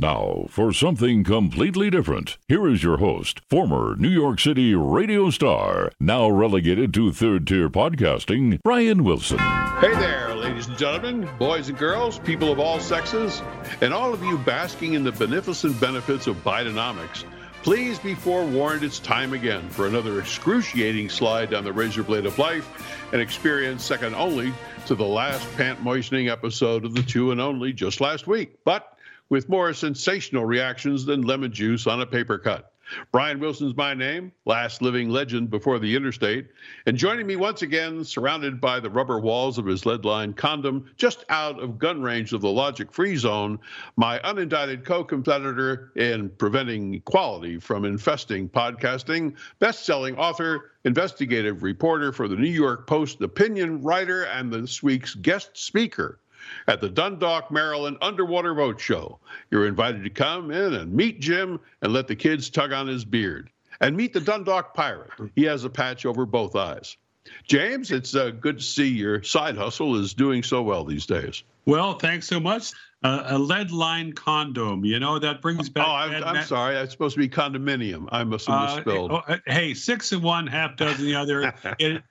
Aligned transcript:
Now, 0.00 0.46
for 0.48 0.72
something 0.72 1.24
completely 1.24 1.90
different, 1.90 2.38
here 2.48 2.66
is 2.66 2.82
your 2.82 2.96
host, 2.96 3.42
former 3.50 3.96
New 3.96 4.08
York 4.08 4.40
City 4.40 4.74
radio 4.74 5.28
star, 5.28 5.92
now 6.00 6.26
relegated 6.30 6.94
to 6.94 7.12
third 7.12 7.46
tier 7.46 7.68
podcasting, 7.68 8.60
Brian 8.64 9.04
Wilson. 9.04 9.36
Hey 9.36 9.94
there, 9.96 10.34
ladies 10.34 10.68
and 10.68 10.78
gentlemen, 10.78 11.28
boys 11.38 11.68
and 11.68 11.76
girls, 11.76 12.18
people 12.18 12.50
of 12.50 12.58
all 12.58 12.80
sexes, 12.80 13.42
and 13.82 13.92
all 13.92 14.14
of 14.14 14.24
you 14.24 14.38
basking 14.38 14.94
in 14.94 15.04
the 15.04 15.12
beneficent 15.12 15.78
benefits 15.78 16.26
of 16.26 16.42
Bidenomics. 16.42 17.24
Please 17.62 17.98
be 17.98 18.14
forewarned 18.14 18.82
it's 18.82 19.00
time 19.00 19.34
again 19.34 19.68
for 19.68 19.86
another 19.86 20.18
excruciating 20.18 21.10
slide 21.10 21.50
down 21.50 21.62
the 21.62 21.74
razor 21.74 22.02
blade 22.02 22.24
of 22.24 22.38
life, 22.38 22.66
an 23.12 23.20
experience 23.20 23.84
second 23.84 24.14
only 24.14 24.50
to 24.86 24.94
the 24.94 25.04
last 25.04 25.46
pant 25.58 25.82
moistening 25.82 26.30
episode 26.30 26.86
of 26.86 26.94
the 26.94 27.02
two 27.02 27.32
and 27.32 27.40
only 27.40 27.74
just 27.74 28.00
last 28.00 28.26
week. 28.26 28.56
But 28.64 28.89
with 29.30 29.48
more 29.48 29.72
sensational 29.72 30.44
reactions 30.44 31.06
than 31.06 31.22
lemon 31.22 31.52
juice 31.52 31.86
on 31.86 32.00
a 32.00 32.06
paper 32.06 32.38
cut. 32.38 32.72
Brian 33.12 33.38
Wilson's 33.38 33.76
my 33.76 33.94
name, 33.94 34.32
last 34.46 34.82
living 34.82 35.10
legend 35.10 35.48
before 35.48 35.78
the 35.78 35.94
interstate. 35.94 36.48
And 36.86 36.96
joining 36.96 37.26
me 37.26 37.36
once 37.36 37.62
again, 37.62 38.04
surrounded 38.04 38.60
by 38.60 38.80
the 38.80 38.90
rubber 38.90 39.20
walls 39.20 39.58
of 39.58 39.66
his 39.66 39.86
lead 39.86 40.04
line 40.04 40.32
condom, 40.32 40.90
just 40.96 41.24
out 41.28 41.60
of 41.60 41.78
gun 41.78 42.02
range 42.02 42.32
of 42.32 42.40
the 42.40 42.50
logic 42.50 42.92
free 42.92 43.16
zone, 43.16 43.60
my 43.96 44.18
unindicted 44.20 44.84
co 44.84 45.04
competitor 45.04 45.92
in 45.96 46.30
preventing 46.30 46.94
equality 46.94 47.58
from 47.58 47.84
infesting 47.84 48.48
podcasting, 48.48 49.36
best 49.60 49.84
selling 49.84 50.16
author, 50.16 50.72
investigative 50.84 51.62
reporter 51.62 52.12
for 52.12 52.26
the 52.26 52.36
New 52.36 52.50
York 52.50 52.86
Post, 52.86 53.20
opinion 53.20 53.82
writer, 53.82 54.24
and 54.24 54.52
this 54.52 54.82
week's 54.82 55.14
guest 55.14 55.50
speaker 55.54 56.19
at 56.66 56.80
the 56.80 56.88
Dundalk, 56.88 57.50
Maryland 57.50 57.96
Underwater 58.00 58.54
Boat 58.54 58.80
Show. 58.80 59.18
You're 59.50 59.66
invited 59.66 60.04
to 60.04 60.10
come 60.10 60.50
in 60.50 60.74
and 60.74 60.92
meet 60.92 61.20
Jim 61.20 61.60
and 61.82 61.92
let 61.92 62.08
the 62.08 62.16
kids 62.16 62.50
tug 62.50 62.72
on 62.72 62.86
his 62.86 63.04
beard. 63.04 63.50
And 63.80 63.96
meet 63.96 64.12
the 64.12 64.20
Dundalk 64.20 64.74
Pirate. 64.74 65.10
He 65.34 65.44
has 65.44 65.64
a 65.64 65.70
patch 65.70 66.04
over 66.04 66.26
both 66.26 66.54
eyes. 66.54 66.96
James, 67.44 67.90
it's 67.90 68.14
uh, 68.14 68.30
good 68.30 68.58
to 68.58 68.64
see 68.64 68.88
your 68.88 69.22
side 69.22 69.56
hustle 69.56 69.96
is 69.96 70.14
doing 70.14 70.42
so 70.42 70.62
well 70.62 70.84
these 70.84 71.06
days. 71.06 71.42
Well, 71.66 71.94
thanks 71.94 72.26
so 72.26 72.40
much. 72.40 72.72
Uh, 73.02 73.22
a 73.26 73.38
lead 73.38 73.70
line 73.70 74.12
condom, 74.12 74.84
you 74.84 75.00
know, 75.00 75.18
that 75.18 75.40
brings 75.40 75.70
back. 75.70 75.86
Oh, 75.86 75.92
I'm, 75.92 76.22
I'm 76.22 76.44
sorry. 76.44 76.76
It's 76.76 76.92
supposed 76.92 77.14
to 77.14 77.20
be 77.20 77.28
condominium. 77.28 78.08
I 78.12 78.24
must 78.24 78.46
have 78.46 78.70
uh, 78.70 78.74
misspelled. 78.76 79.12
Uh, 79.12 79.38
hey, 79.46 79.72
six 79.72 80.12
of 80.12 80.22
one, 80.22 80.46
half 80.46 80.76
dozen 80.76 81.06
the 81.06 81.14
other. 81.14 81.54
it, 81.78 82.02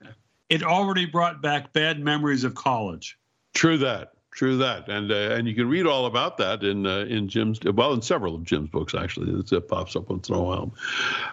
it 0.50 0.64
already 0.64 1.06
brought 1.06 1.42
back 1.42 1.73
bad 1.73 2.00
memories 2.00 2.44
of 2.44 2.56
college. 2.56 3.20
True 3.53 3.78
that. 3.80 4.14
True 4.40 4.56
that, 4.56 4.88
and 4.88 5.12
uh, 5.12 5.36
and 5.36 5.50
you 5.50 5.54
can 5.54 5.68
read 5.68 5.86
all 5.86 6.06
about 6.06 6.38
that 6.38 6.64
in 6.64 6.88
uh, 6.88 7.00
in 7.00 7.28
Jim's 7.28 7.59
well 7.62 7.92
in 7.92 8.02
several 8.02 8.36
of 8.36 8.46
Jim's 8.46 8.70
books 8.70 8.96
actually. 8.96 9.38
It 9.38 9.68
pops 9.68 9.98
up 9.98 10.09
once 10.09 10.30
in 10.30 10.36
a 10.36 10.42
while, 10.42 10.73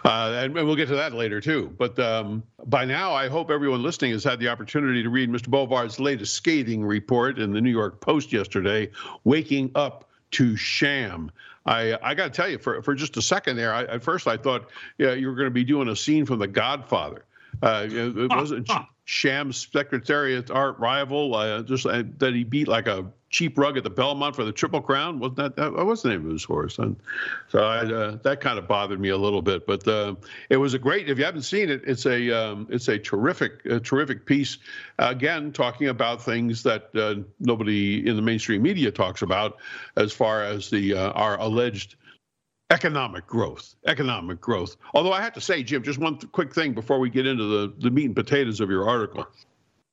uh, 0.03 0.33
and, 0.35 0.57
and, 0.57 0.67
we'll 0.67 0.75
get 0.75 0.89
to 0.89 0.95
that 0.97 1.13
later 1.13 1.39
too. 1.39 1.73
But 1.77 1.97
um, 1.99 2.43
by 2.65 2.83
now, 2.83 3.13
I 3.13 3.29
hope 3.29 3.49
everyone 3.49 3.81
listening 3.81 4.11
has 4.11 4.25
had 4.25 4.41
the 4.41 4.49
opportunity 4.49 5.03
to 5.03 5.09
read 5.09 5.29
Mr. 5.29 5.47
Bovard's 5.47 6.01
latest 6.01 6.33
scathing 6.33 6.83
report 6.83 7.39
in 7.39 7.53
the 7.53 7.61
New 7.61 7.71
York 7.71 8.01
Post 8.01 8.33
yesterday, 8.33 8.91
"Waking 9.23 9.71
Up 9.73 10.09
to 10.31 10.57
Sham." 10.57 11.31
I, 11.65 11.97
I 12.03 12.13
got 12.13 12.25
to 12.25 12.29
tell 12.31 12.49
you, 12.49 12.57
for, 12.57 12.81
for 12.81 12.93
just 12.93 13.15
a 13.15 13.21
second 13.21 13.55
there, 13.55 13.73
I, 13.73 13.83
at 13.83 14.03
first 14.03 14.27
I 14.27 14.35
thought 14.35 14.69
yeah, 14.97 15.13
you 15.13 15.27
were 15.27 15.35
going 15.35 15.47
to 15.47 15.51
be 15.51 15.63
doing 15.63 15.87
a 15.87 15.95
scene 15.95 16.25
from 16.25 16.39
The 16.39 16.47
Godfather. 16.47 17.23
Uh, 17.61 17.87
it 17.89 18.29
wasn't 18.29 18.69
Sham's 19.05 19.69
Secretariat 19.71 20.51
art 20.51 20.77
rival, 20.79 21.33
uh, 21.33 21.63
just 21.63 21.85
uh, 21.85 22.03
that 22.17 22.33
he 22.33 22.43
beat 22.43 22.67
like 22.67 22.87
a 22.87 23.05
cheap 23.29 23.57
rug 23.57 23.77
at 23.77 23.83
the 23.83 23.89
Belmont 23.89 24.35
for 24.35 24.43
the 24.43 24.51
Triple 24.51 24.81
Crown. 24.81 25.19
Wasn't 25.19 25.37
that, 25.37 25.55
that 25.55 25.71
was 25.71 26.01
the 26.01 26.09
name 26.09 26.25
of 26.25 26.31
his 26.31 26.43
horse? 26.43 26.77
And 26.77 26.97
so 27.47 27.59
I, 27.59 27.85
uh, 27.85 28.17
that 28.23 28.41
kind 28.41 28.59
of 28.59 28.67
bothered 28.67 28.99
me 28.99 29.09
a 29.09 29.17
little 29.17 29.41
bit. 29.41 29.65
But 29.65 29.87
uh, 29.87 30.15
it 30.49 30.57
was 30.57 30.73
a 30.73 30.79
great. 30.79 31.09
If 31.09 31.17
you 31.17 31.23
haven't 31.23 31.43
seen 31.43 31.69
it, 31.69 31.83
it's 31.85 32.05
a 32.05 32.31
um, 32.31 32.67
it's 32.69 32.89
a 32.89 32.99
terrific 32.99 33.65
a 33.65 33.79
terrific 33.79 34.25
piece. 34.25 34.57
again, 34.99 35.53
talking 35.53 35.87
about 35.87 36.21
things 36.21 36.63
that 36.63 36.89
uh, 36.95 37.15
nobody 37.39 38.05
in 38.05 38.17
the 38.17 38.21
mainstream 38.21 38.61
media 38.61 38.91
talks 38.91 39.21
about, 39.21 39.57
as 39.95 40.11
far 40.11 40.43
as 40.43 40.69
the 40.69 40.95
uh, 40.95 41.11
our 41.11 41.39
alleged 41.39 41.95
economic 42.69 43.25
growth 43.25 43.75
economic 43.85 44.41
growth. 44.41 44.75
Although 44.93 45.13
i 45.13 45.21
have 45.21 45.33
to 45.33 45.41
say 45.41 45.63
jim 45.63 45.83
just 45.83 45.99
one 45.99 46.17
th- 46.17 46.31
quick 46.33 46.53
thing 46.53 46.73
before 46.73 46.99
we 46.99 47.09
get 47.09 47.25
into 47.25 47.45
the, 47.45 47.73
the 47.79 47.89
meat 47.89 48.05
and 48.05 48.15
potatoes 48.15 48.59
of 48.59 48.69
your 48.69 48.87
article. 48.87 49.25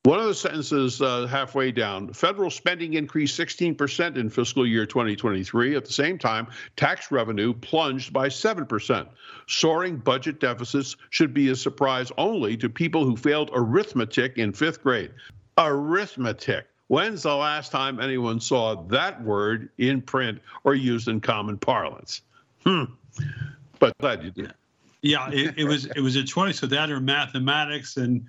One 0.03 0.19
of 0.19 0.27
the 0.27 0.35
sentences 0.35 1.01
uh, 1.01 1.25
halfway 1.25 1.71
down 1.71 2.11
federal 2.11 2.51
spending 2.51 2.93
increased 2.93 3.39
16% 3.39 4.17
in 4.17 4.29
fiscal 4.29 4.67
year 4.67 4.85
2023 4.85 5.75
at 5.75 5.85
the 5.85 5.93
same 5.93 6.19
time 6.19 6.47
tax 6.75 7.11
revenue 7.11 7.53
plunged 7.53 8.11
by 8.11 8.27
7% 8.27 9.07
soaring 9.47 9.95
budget 9.95 10.41
deficits 10.41 10.97
should 11.11 11.33
be 11.33 11.49
a 11.49 11.55
surprise 11.55 12.11
only 12.17 12.57
to 12.57 12.69
people 12.69 13.05
who 13.05 13.15
failed 13.15 13.51
arithmetic 13.53 14.37
in 14.37 14.51
fifth 14.51 14.83
grade. 14.83 15.11
Arithmetic. 15.57 16.67
When's 16.87 17.23
the 17.23 17.35
last 17.35 17.71
time 17.71 17.99
anyone 17.99 18.39
saw 18.39 18.83
that 18.89 19.23
word 19.23 19.69
in 19.77 20.01
print 20.01 20.39
or 20.65 20.75
used 20.75 21.07
in 21.07 21.21
common 21.21 21.57
parlance? 21.57 22.21
Hmm. 22.65 22.83
But 23.79 23.97
glad 23.99 24.23
you 24.23 24.31
did. 24.31 24.53
Yeah, 25.01 25.29
it, 25.31 25.53
it 25.57 25.65
was 25.65 25.85
it 25.85 25.99
was 25.99 26.15
a 26.15 26.23
choice 26.23 26.63
of 26.63 26.69
that 26.71 26.89
or 26.89 26.99
mathematics, 26.99 27.97
and 27.97 28.25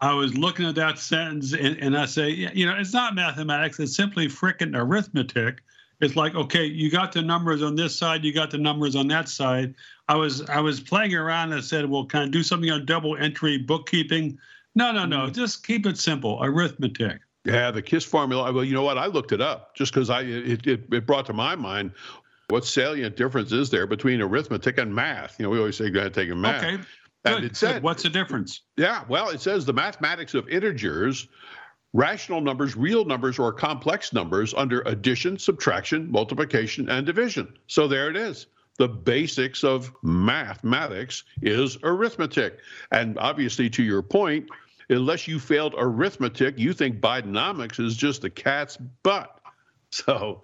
I 0.00 0.14
was 0.14 0.36
looking 0.36 0.66
at 0.66 0.76
that 0.76 0.98
sentence, 0.98 1.52
and, 1.52 1.76
and 1.78 1.96
I 1.96 2.06
say, 2.06 2.30
you 2.30 2.64
know, 2.64 2.76
it's 2.78 2.92
not 2.92 3.14
mathematics; 3.14 3.80
it's 3.80 3.96
simply 3.96 4.28
freaking 4.28 4.76
arithmetic. 4.76 5.62
It's 6.00 6.16
like, 6.16 6.34
okay, 6.34 6.64
you 6.64 6.90
got 6.90 7.12
the 7.12 7.22
numbers 7.22 7.62
on 7.62 7.76
this 7.76 7.96
side, 7.96 8.24
you 8.24 8.32
got 8.32 8.50
the 8.50 8.58
numbers 8.58 8.96
on 8.96 9.06
that 9.08 9.28
side. 9.28 9.74
I 10.08 10.16
was 10.16 10.42
I 10.48 10.60
was 10.60 10.80
playing 10.80 11.14
around 11.14 11.52
and 11.52 11.60
I 11.60 11.62
said, 11.62 11.88
well, 11.88 12.04
can 12.04 12.22
I 12.22 12.28
do 12.28 12.42
something 12.42 12.70
on 12.70 12.84
double 12.84 13.16
entry 13.16 13.56
bookkeeping? 13.56 14.38
No, 14.74 14.90
no, 14.90 15.04
no. 15.06 15.20
Mm-hmm. 15.20 15.32
Just 15.32 15.66
keep 15.66 15.86
it 15.86 15.98
simple, 15.98 16.38
arithmetic. 16.42 17.20
Yeah, 17.44 17.70
the 17.70 17.82
KISS 17.82 18.04
formula. 18.04 18.52
Well, 18.52 18.64
you 18.64 18.74
know 18.74 18.82
what? 18.82 18.98
I 18.98 19.06
looked 19.06 19.32
it 19.32 19.40
up 19.40 19.74
just 19.74 19.92
because 19.92 20.10
I 20.10 20.22
it, 20.22 20.66
it, 20.66 20.92
it 20.92 21.06
brought 21.06 21.26
to 21.26 21.32
my 21.32 21.54
mind 21.54 21.92
what 22.48 22.64
salient 22.64 23.16
difference 23.16 23.52
is 23.52 23.70
there 23.70 23.86
between 23.86 24.20
arithmetic 24.20 24.78
and 24.78 24.94
math? 24.94 25.38
You 25.38 25.44
know, 25.44 25.50
we 25.50 25.58
always 25.58 25.76
say 25.76 25.86
you 25.86 25.90
got 25.90 26.04
to 26.04 26.10
take 26.10 26.30
a 26.30 26.34
math. 26.34 26.62
Okay. 26.62 26.82
And 27.24 27.36
good, 27.36 27.44
it 27.44 27.56
said, 27.56 27.74
good. 27.74 27.82
what's 27.82 28.02
the 28.02 28.10
difference? 28.10 28.62
Yeah, 28.76 29.04
well, 29.08 29.28
it 29.30 29.40
says 29.40 29.64
the 29.64 29.72
mathematics 29.72 30.34
of 30.34 30.48
integers, 30.48 31.28
rational 31.92 32.40
numbers, 32.40 32.76
real 32.76 33.04
numbers, 33.04 33.38
or 33.38 33.52
complex 33.52 34.12
numbers 34.12 34.54
under 34.54 34.80
addition, 34.82 35.38
subtraction, 35.38 36.10
multiplication, 36.10 36.88
and 36.88 37.06
division. 37.06 37.56
So 37.68 37.86
there 37.86 38.10
it 38.10 38.16
is. 38.16 38.46
The 38.78 38.88
basics 38.88 39.64
of 39.64 39.92
mathematics 40.02 41.24
is 41.42 41.76
arithmetic. 41.82 42.58
And 42.90 43.18
obviously, 43.18 43.68
to 43.70 43.82
your 43.82 44.02
point, 44.02 44.48
unless 44.88 45.28
you 45.28 45.38
failed 45.38 45.74
arithmetic, 45.76 46.58
you 46.58 46.72
think 46.72 47.00
Bidenomics 47.00 47.78
is 47.78 47.96
just 47.96 48.24
a 48.24 48.30
cat's 48.30 48.76
butt. 48.76 49.38
So 49.94 50.42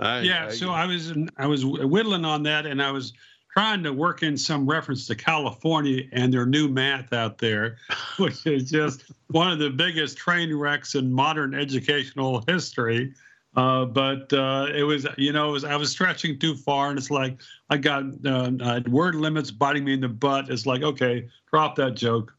I, 0.00 0.20
yeah, 0.20 0.46
I, 0.46 0.50
so 0.50 0.70
I 0.70 0.86
was 0.86 1.12
I 1.36 1.46
was 1.46 1.64
whittling 1.64 2.24
on 2.24 2.42
that, 2.44 2.66
and 2.66 2.82
I 2.82 2.90
was 2.90 3.12
trying 3.52 3.82
to 3.82 3.92
work 3.92 4.22
in 4.22 4.36
some 4.36 4.66
reference 4.66 5.06
to 5.06 5.14
California 5.14 6.04
and 6.12 6.32
their 6.32 6.46
new 6.46 6.68
math 6.68 7.12
out 7.12 7.38
there, 7.38 7.76
which 8.16 8.46
is 8.46 8.70
just 8.70 9.04
one 9.28 9.50
of 9.50 9.58
the 9.58 9.70
biggest 9.70 10.16
train 10.16 10.54
wrecks 10.54 10.94
in 10.94 11.12
modern 11.12 11.54
educational 11.54 12.42
history. 12.46 13.12
Uh, 13.56 13.84
but 13.84 14.32
uh, 14.32 14.68
it 14.72 14.84
was, 14.84 15.06
you 15.18 15.32
know, 15.32 15.50
was, 15.50 15.64
I 15.64 15.74
was 15.74 15.90
stretching 15.90 16.38
too 16.38 16.54
far, 16.54 16.90
and 16.90 16.98
it's 16.98 17.10
like 17.10 17.40
I 17.68 17.76
got 17.76 18.04
uh, 18.24 18.80
word 18.88 19.16
limits 19.16 19.50
biting 19.50 19.84
me 19.84 19.94
in 19.94 20.00
the 20.00 20.08
butt. 20.08 20.48
It's 20.50 20.66
like, 20.66 20.82
okay, 20.82 21.28
drop 21.50 21.74
that 21.76 21.96
joke. 21.96 22.32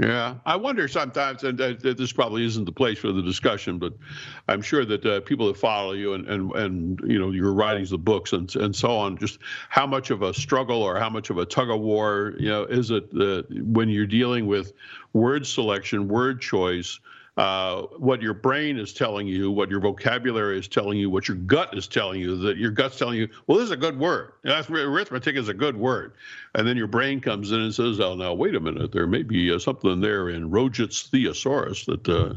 Yeah, 0.00 0.36
I 0.46 0.56
wonder 0.56 0.88
sometimes, 0.88 1.44
and 1.44 1.60
uh, 1.60 1.74
this 1.82 2.10
probably 2.10 2.46
isn't 2.46 2.64
the 2.64 2.72
place 2.72 2.98
for 2.98 3.12
the 3.12 3.22
discussion, 3.22 3.78
but 3.78 3.92
I'm 4.48 4.62
sure 4.62 4.86
that 4.86 5.04
uh, 5.04 5.20
people 5.20 5.46
that 5.48 5.58
follow 5.58 5.92
you 5.92 6.14
and, 6.14 6.26
and 6.26 6.52
and 6.56 7.00
you 7.04 7.18
know 7.18 7.32
your 7.32 7.52
writings, 7.52 7.90
the 7.90 7.98
books, 7.98 8.32
and 8.32 8.54
and 8.56 8.74
so 8.74 8.96
on, 8.96 9.18
just 9.18 9.40
how 9.68 9.86
much 9.86 10.10
of 10.10 10.22
a 10.22 10.32
struggle 10.32 10.82
or 10.82 10.98
how 10.98 11.10
much 11.10 11.28
of 11.28 11.36
a 11.36 11.44
tug 11.44 11.68
of 11.70 11.80
war, 11.80 12.34
you 12.38 12.48
know, 12.48 12.64
is 12.64 12.90
it 12.90 13.10
uh, 13.20 13.42
when 13.50 13.90
you're 13.90 14.06
dealing 14.06 14.46
with 14.46 14.72
word 15.12 15.46
selection, 15.46 16.08
word 16.08 16.40
choice, 16.40 16.98
uh, 17.36 17.82
what 17.98 18.20
your 18.20 18.34
brain 18.34 18.78
is 18.78 18.92
telling 18.92 19.26
you, 19.26 19.50
what 19.50 19.70
your 19.70 19.80
vocabulary 19.80 20.58
is 20.58 20.68
telling 20.68 20.98
you, 20.98 21.08
what 21.08 21.28
your 21.28 21.36
gut 21.36 21.76
is 21.76 21.86
telling 21.86 22.20
you, 22.20 22.36
that 22.36 22.56
your 22.56 22.70
gut's 22.70 22.98
telling 22.98 23.18
you, 23.18 23.28
well, 23.46 23.58
this 23.58 23.66
is 23.66 23.70
a 23.70 23.76
good 23.76 23.98
word. 23.98 24.32
Arithmetic 24.44 25.36
is 25.36 25.48
a 25.48 25.54
good 25.54 25.76
word. 25.76 26.14
And 26.54 26.66
then 26.66 26.76
your 26.76 26.88
brain 26.88 27.20
comes 27.20 27.52
in 27.52 27.60
and 27.60 27.74
says, 27.74 28.00
oh, 28.00 28.14
now, 28.14 28.34
wait 28.34 28.54
a 28.56 28.60
minute, 28.60 28.92
there 28.92 29.06
may 29.06 29.22
be 29.22 29.52
uh, 29.52 29.58
something 29.58 30.00
there 30.00 30.28
in 30.28 30.50
Roget's 30.50 31.02
thesaurus 31.02 31.86
that 31.86 32.08
uh, 32.08 32.34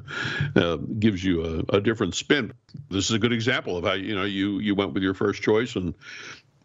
uh, 0.60 0.78
gives 1.00 1.24
you 1.24 1.44
a, 1.44 1.78
a, 1.78 1.81
different 1.81 2.16
spin. 2.16 2.54
This 2.90 3.10
is 3.10 3.12
a 3.12 3.19
good 3.19 3.34
example 3.34 3.75
of 3.75 3.84
how, 3.84 3.94
you 3.94 4.16
know, 4.16 4.24
you, 4.24 4.60
you 4.60 4.75
went 4.75 4.94
with 4.94 5.04
your 5.04 5.16
first 5.16 5.42
choice 5.42 5.75
and 5.75 5.94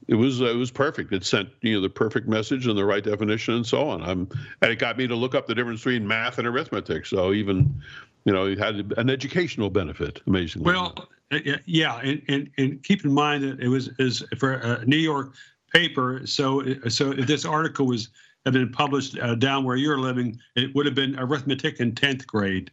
it 0.09 0.15
was 0.15 0.41
it 0.41 0.57
was 0.57 0.71
perfect. 0.71 1.13
It 1.13 1.25
sent 1.25 1.51
you 1.61 1.75
know 1.75 1.83
the 1.83 1.91
perfect 1.91 2.27
message 2.27 2.67
and 2.67 2.77
the 2.79 2.85
right 2.85 3.05
definition 3.05 3.55
and 3.55 3.67
so 3.67 3.91
on. 3.91 4.03
I'm 4.03 4.29
and 4.63 4.73
it 4.73 4.79
got 4.79 4.97
me 4.97 5.07
to 5.07 5.15
look 5.15 5.35
up 5.35 5.47
the 5.47 5.55
difference 5.55 5.81
between 5.81 6.09
math 6.09 6.39
and 6.39 6.49
arithmetic. 6.49 7.05
So 7.05 7.35
even 7.35 7.83
you 8.29 8.35
know, 8.35 8.45
it 8.47 8.59
had 8.59 8.93
an 8.99 9.09
educational 9.09 9.71
benefit, 9.71 10.21
amazingly. 10.27 10.67
Well, 10.71 11.09
Uh, 11.31 11.39
yeah, 11.65 11.99
and, 12.01 12.23
and, 12.29 12.51
and 12.59 12.83
keep 12.83 13.03
in 13.05 13.13
mind 13.13 13.43
that 13.45 13.59
it 13.59 13.69
was 13.69 13.89
is 13.99 14.23
for 14.39 14.53
a 14.55 14.85
New 14.85 14.99
York 14.99 15.35
paper. 15.73 16.27
So 16.27 16.63
so 16.89 17.13
if 17.13 17.27
this 17.27 17.45
article 17.47 17.87
was 17.87 18.09
had 18.45 18.53
been 18.53 18.71
published 18.71 19.19
uh, 19.19 19.35
down 19.35 19.65
where 19.65 19.77
you're 19.77 19.99
living, 19.99 20.39
it 20.57 20.75
would 20.75 20.85
have 20.85 20.95
been 20.95 21.19
arithmetic 21.19 21.81
in 21.81 21.95
tenth 21.95 22.27
grade. 22.27 22.71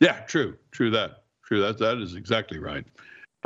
Yeah, 0.00 0.20
true, 0.26 0.56
true 0.72 0.90
that, 0.90 1.24
true 1.42 1.60
that. 1.62 1.78
That 1.78 1.98
is 1.98 2.14
exactly 2.14 2.58
right. 2.58 2.84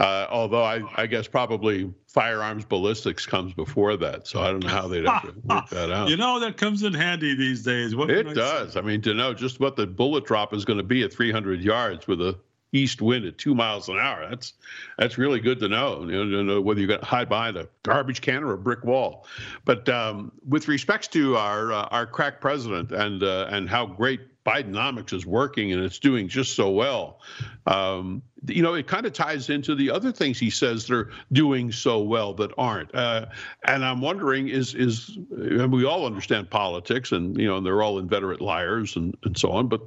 Uh, 0.00 0.26
although 0.30 0.64
I, 0.64 0.80
I 0.96 1.06
guess 1.06 1.28
probably 1.28 1.92
firearms 2.06 2.64
ballistics 2.64 3.26
comes 3.26 3.52
before 3.52 3.98
that, 3.98 4.26
so 4.26 4.40
I 4.40 4.50
don't 4.50 4.64
know 4.64 4.70
how 4.70 4.88
they'd 4.88 5.04
have 5.04 5.22
to 5.22 5.34
work 5.44 5.68
that 5.68 5.90
out. 5.92 6.08
You 6.08 6.16
know 6.16 6.40
that 6.40 6.56
comes 6.56 6.82
in 6.82 6.94
handy 6.94 7.34
these 7.34 7.62
days. 7.62 7.94
What 7.94 8.10
it 8.10 8.26
I 8.26 8.32
does. 8.32 8.72
Say? 8.72 8.80
I 8.80 8.82
mean, 8.82 9.02
to 9.02 9.12
know 9.12 9.34
just 9.34 9.60
what 9.60 9.76
the 9.76 9.86
bullet 9.86 10.24
drop 10.24 10.54
is 10.54 10.64
going 10.64 10.78
to 10.78 10.82
be 10.82 11.02
at 11.02 11.12
300 11.12 11.60
yards 11.60 12.08
with 12.08 12.22
a 12.22 12.38
east 12.72 13.02
wind 13.02 13.26
at 13.26 13.36
two 13.36 13.54
miles 13.54 13.90
an 13.90 13.98
hour. 13.98 14.26
That's 14.28 14.54
that's 14.96 15.18
really 15.18 15.38
good 15.38 15.60
to 15.60 15.68
know. 15.68 16.00
You 16.02 16.24
know, 16.24 16.36
to 16.38 16.44
know 16.44 16.60
whether 16.62 16.80
you're 16.80 16.88
going 16.88 17.00
to 17.00 17.06
hide 17.06 17.28
behind 17.28 17.58
a 17.58 17.68
garbage 17.82 18.22
can 18.22 18.42
or 18.42 18.54
a 18.54 18.58
brick 18.58 18.84
wall. 18.84 19.26
But 19.66 19.86
um, 19.90 20.32
with 20.48 20.66
respects 20.66 21.08
to 21.08 21.36
our 21.36 21.72
uh, 21.72 21.88
our 21.90 22.06
crack 22.06 22.40
president 22.40 22.92
and 22.92 23.22
uh, 23.22 23.48
and 23.50 23.68
how 23.68 23.86
great 23.86 24.20
Bidenomics 24.46 25.12
is 25.12 25.26
working 25.26 25.72
and 25.72 25.82
it's 25.82 25.98
doing 25.98 26.28
just 26.28 26.54
so 26.54 26.70
well. 26.70 27.20
Um, 27.66 28.22
you 28.46 28.62
know, 28.62 28.74
it 28.74 28.86
kind 28.86 29.04
of 29.04 29.12
ties 29.12 29.50
into 29.50 29.74
the 29.74 29.90
other 29.90 30.12
things 30.12 30.38
he 30.38 30.50
says 30.50 30.86
that 30.86 30.94
are 30.94 31.10
doing 31.32 31.70
so 31.72 32.00
well 32.00 32.32
that 32.34 32.52
aren't. 32.56 32.94
Uh, 32.94 33.26
and 33.64 33.84
I'm 33.84 34.00
wondering, 34.00 34.48
is 34.48 34.74
is 34.74 35.18
and 35.30 35.72
we 35.72 35.84
all 35.84 36.06
understand 36.06 36.48
politics, 36.48 37.12
and 37.12 37.36
you 37.36 37.46
know, 37.46 37.58
and 37.58 37.66
they're 37.66 37.82
all 37.82 37.98
inveterate 37.98 38.40
liars 38.40 38.96
and 38.96 39.14
and 39.24 39.36
so 39.36 39.52
on, 39.52 39.68
but 39.68 39.82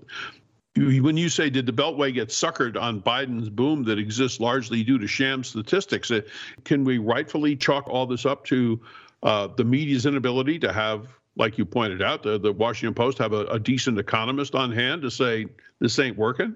when 0.75 1.17
you 1.17 1.29
say 1.29 1.49
did 1.49 1.65
the 1.65 1.71
beltway 1.71 2.11
get 2.11 2.29
suckered 2.29 2.81
on 2.81 2.99
biden's 2.99 3.49
boom 3.49 3.83
that 3.83 3.99
exists 3.99 4.39
largely 4.39 4.83
due 4.83 4.97
to 4.97 5.05
sham 5.05 5.43
statistics 5.43 6.09
uh, 6.09 6.21
can 6.63 6.83
we 6.83 6.97
rightfully 6.97 7.55
chalk 7.55 7.87
all 7.87 8.07
this 8.07 8.25
up 8.25 8.43
to 8.43 8.81
uh, 9.21 9.47
the 9.55 9.63
media's 9.63 10.05
inability 10.05 10.57
to 10.57 10.73
have 10.73 11.07
like 11.35 11.57
you 11.57 11.65
pointed 11.65 12.01
out 12.01 12.23
the, 12.23 12.39
the 12.39 12.51
washington 12.51 12.93
post 12.93 13.17
have 13.17 13.33
a, 13.33 13.45
a 13.45 13.59
decent 13.59 13.97
economist 13.97 14.55
on 14.55 14.71
hand 14.71 15.01
to 15.01 15.11
say 15.11 15.45
this 15.79 15.97
ain't 15.99 16.17
working 16.17 16.55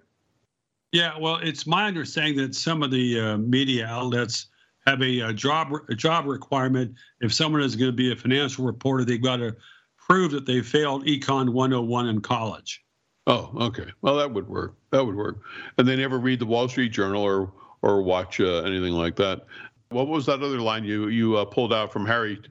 yeah 0.92 1.18
well 1.20 1.38
it's 1.38 1.66
my 1.68 1.88
understanding 1.88 2.38
that 2.38 2.56
some 2.56 2.84
of 2.84 2.92
the 2.92 3.20
uh, 3.20 3.38
media 3.38 3.86
outlets 3.86 4.48
have 4.86 5.02
a, 5.02 5.20
a 5.22 5.34
job 5.34 5.72
a 5.90 5.96
job 5.96 6.26
requirement 6.26 6.94
if 7.22 7.34
someone 7.34 7.62
is 7.62 7.76
going 7.76 7.92
to 7.92 7.96
be 7.96 8.12
a 8.12 8.16
financial 8.16 8.66
reporter 8.66 9.04
they've 9.04 9.24
got 9.24 9.38
to 9.38 9.56
prove 9.98 10.32
that 10.32 10.46
they 10.46 10.62
failed 10.62 11.06
econ 11.06 11.50
101 11.50 12.08
in 12.08 12.22
college 12.22 12.84
Oh, 13.28 13.52
okay. 13.60 13.88
Well, 14.02 14.16
that 14.16 14.32
would 14.32 14.48
work. 14.48 14.76
That 14.92 15.06
would 15.06 15.16
work. 15.16 15.42
And 15.78 15.86
they 15.86 15.98
never 15.98 16.18
read 16.18 16.40
the 16.40 16.46
Wall 16.46 16.70
Street 16.70 16.94
Journal 16.94 17.22
or 17.22 17.52
or 17.84 18.02
watch 18.02 18.40
uh, 18.40 18.64
anything 18.64 18.94
like 18.94 19.18
that. 19.18 19.46
What 19.90 20.08
was 20.08 20.26
that 20.26 20.42
other 20.42 20.60
line 20.60 20.84
you 20.84 21.08
you 21.08 21.38
uh, 21.38 21.46
pulled 21.46 21.74
out 21.74 21.92
from 21.92 22.06
Harry 22.06 22.42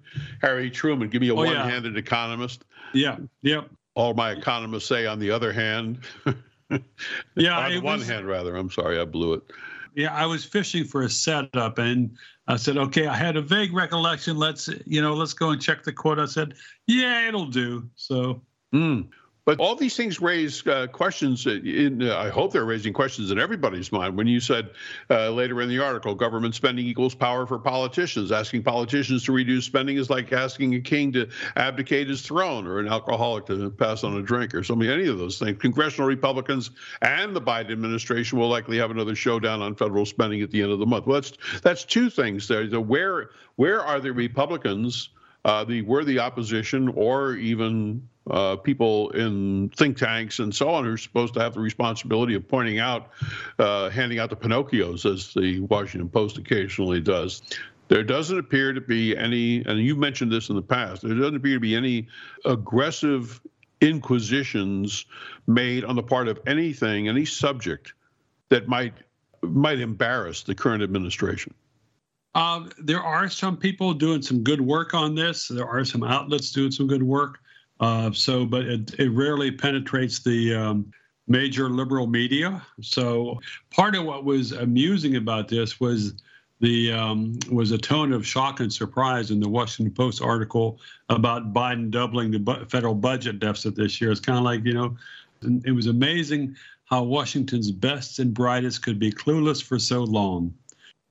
Harry 0.41 0.71
Truman? 0.71 1.09
Give 1.09 1.21
me 1.21 1.29
a 1.29 1.33
oh, 1.33 1.37
one-handed 1.37 1.94
yeah. 1.94 1.99
economist. 1.99 2.65
Yeah. 2.94 3.19
Yep. 3.43 3.71
All 3.94 4.15
my 4.15 4.33
economists 4.33 4.87
say, 4.87 5.06
on 5.06 5.19
the 5.19 5.31
other 5.31 5.53
hand. 5.53 6.00
yeah. 7.35 7.59
on 7.59 7.83
one 7.83 7.99
was, 7.99 8.09
hand, 8.09 8.27
rather. 8.27 8.56
I'm 8.56 8.71
sorry, 8.71 9.00
I 9.00 9.05
blew 9.05 9.35
it. 9.35 9.43
Yeah, 9.94 10.15
I 10.15 10.27
was 10.27 10.44
fishing 10.44 10.85
for 10.85 11.03
a 11.03 11.09
setup, 11.09 11.79
and 11.79 12.17
I 12.47 12.56
said, 12.56 12.77
okay, 12.77 13.06
I 13.06 13.17
had 13.17 13.37
a 13.37 13.43
vague 13.43 13.73
recollection. 13.73 14.37
Let's 14.37 14.69
you 14.87 15.00
know, 15.00 15.15
let's 15.15 15.33
go 15.33 15.50
and 15.50 15.61
check 15.61 15.83
the 15.83 15.93
quote. 15.93 16.19
I 16.19 16.27
said, 16.27 16.55
yeah, 16.87 17.29
it'll 17.29 17.47
do. 17.47 17.88
So. 17.97 18.43
Mm. 18.75 19.09
But 19.46 19.60
all 19.60 19.76
these 19.76 19.96
things 19.96 20.20
raise 20.20 20.66
uh, 20.66 20.88
questions. 20.88 21.46
In, 21.46 22.02
uh, 22.02 22.19
I 22.19 22.31
hope 22.31 22.52
they're 22.52 22.64
raising 22.64 22.93
questions 22.93 23.31
in 23.31 23.38
everybody's 23.38 23.93
mind. 23.93 24.16
When 24.16 24.26
you 24.26 24.40
said 24.40 24.70
uh, 25.08 25.31
later 25.31 25.62
in 25.62 25.69
the 25.69 25.78
article, 25.78 26.16
government 26.16 26.56
spending 26.56 26.84
equals 26.84 27.14
power 27.14 27.46
for 27.46 27.60
politicians, 27.60 28.32
asking 28.32 28.64
politicians 28.64 29.22
to 29.26 29.32
reduce 29.32 29.64
spending 29.64 29.98
is 29.98 30.10
like 30.10 30.32
asking 30.32 30.75
a 30.75 30.81
king 30.81 31.12
to 31.12 31.28
abdicate 31.54 32.08
his 32.08 32.22
throne 32.22 32.66
or 32.66 32.81
an 32.81 32.88
alcoholic 32.88 33.46
to 33.46 33.70
pass 33.70 34.02
on 34.02 34.16
a 34.16 34.22
drink 34.22 34.52
or 34.52 34.64
something, 34.64 34.88
any 34.90 35.06
of 35.06 35.16
those 35.16 35.38
things. 35.38 35.56
Congressional 35.60 36.08
Republicans 36.08 36.72
and 37.00 37.34
the 37.34 37.40
Biden 37.40 37.70
administration 37.70 38.40
will 38.40 38.49
likely 38.49 38.78
have 38.78 38.90
another 38.90 39.14
showdown 39.14 39.62
on 39.62 39.76
federal 39.76 40.04
spending 40.04 40.42
at 40.42 40.50
the 40.50 40.60
end 40.60 40.72
of 40.72 40.81
the 40.81 40.87
month. 40.87 41.06
Well, 41.06 41.20
that's 41.20 41.60
that's 41.62 41.84
two 41.84 42.10
things 42.10 42.49
there. 42.49 42.69
So 42.69 42.81
where 42.81 43.31
where 43.54 43.81
are 43.81 44.00
the 44.00 44.12
Republicans? 44.12 45.10
Uh, 45.44 45.62
the 45.62 45.81
worthy 45.82 46.19
opposition 46.19 46.88
or 46.88 47.37
even 47.37 48.02
uh, 48.31 48.56
people 48.56 49.11
in 49.11 49.70
think 49.76 49.96
tanks 49.96 50.38
and 50.38 50.55
so 50.55 50.69
on 50.69 50.84
who 50.84 50.93
are 50.93 50.96
supposed 50.96 51.34
to 51.34 51.40
have 51.40 51.55
the 51.55 51.61
responsibility 51.61 52.34
of 52.34 52.49
pointing 52.49 52.78
out, 52.78 53.11
uh, 53.58 53.88
handing 53.90 54.19
out 54.19 54.31
the 54.31 54.37
Pinocchios, 54.37 55.11
as 55.11 55.32
the 55.34 55.61
Washington 55.61 56.08
Post 56.08 56.38
occasionally 56.38 57.00
does. 57.00 57.43
There 57.88 58.02
doesn't 58.02 58.38
appear 58.38 58.73
to 58.73 58.81
be 58.81 59.17
any, 59.17 59.64
and 59.64 59.78
you 59.78 59.94
mentioned 59.94 60.32
this 60.32 60.49
in 60.49 60.56
the 60.56 60.62
past, 60.62 61.02
there 61.02 61.14
doesn't 61.14 61.37
appear 61.37 61.55
to 61.55 61.61
be 61.61 61.76
any 61.76 62.08
aggressive 62.44 63.40
inquisitions 63.81 65.05
made 65.46 65.84
on 65.84 65.94
the 65.94 66.02
part 66.02 66.28
of 66.28 66.40
anything, 66.46 67.08
any 67.08 67.25
subject 67.25 67.94
that 68.49 68.69
might 68.69 68.94
might 69.43 69.78
embarrass 69.78 70.43
the 70.43 70.55
current 70.55 70.82
administration. 70.82 71.55
Um, 72.34 72.70
there 72.78 73.02
are 73.02 73.28
some 73.28 73.56
people 73.56 73.94
doing 73.94 74.23
some 74.23 74.43
good 74.43 74.61
work 74.61 74.93
on 74.93 75.14
this. 75.14 75.49
There 75.49 75.67
are 75.67 75.84
some 75.84 76.02
outlets 76.02 76.50
doing 76.52 76.70
some 76.70 76.87
good 76.87 77.02
work. 77.02 77.38
Uh, 77.81 78.11
so, 78.12 78.46
but 78.46 78.64
it, 78.64 78.94
it 78.99 79.11
rarely 79.11 79.50
penetrates 79.50 80.20
the 80.20 80.55
um, 80.55 80.93
major 81.28 81.69
liberal 81.69 82.06
media. 82.06 82.62
So, 82.81 83.40
part 83.70 83.94
of 83.94 84.05
what 84.05 84.25
was 84.25 84.52
amusing 84.52 85.17
about 85.17 85.49
this 85.49 85.78
was 85.78 86.14
the 86.61 86.93
um, 86.93 87.38
was 87.50 87.73
a 87.73 87.78
tone 87.78 88.12
of 88.12 88.26
shock 88.26 88.61
and 88.61 88.73
surprise 88.73 89.31
in 89.31 89.40
the 89.40 89.49
Washington 89.49 89.94
Post 89.94 90.23
article 90.23 90.81
about 91.11 91.52
Biden 91.52 91.90
doubling 91.90 92.31
the 92.31 92.38
bu- 92.38 92.64
federal 92.64 92.94
budget 92.94 93.40
deficit 93.40 93.75
this 93.75 94.00
year. 94.00 94.11
It's 94.11 94.20
kind 94.20 94.38
of 94.38 94.44
like 94.44 94.64
you 94.64 94.73
know, 94.73 94.96
it 95.64 95.73
was 95.73 95.87
amazing 95.87 96.56
how 96.87 97.02
Washington's 97.02 97.70
best 97.70 98.19
and 98.19 98.32
brightest 98.32 98.82
could 98.82 98.99
be 98.99 99.12
clueless 99.12 99.62
for 99.62 99.78
so 99.78 100.05
long. 100.05 100.55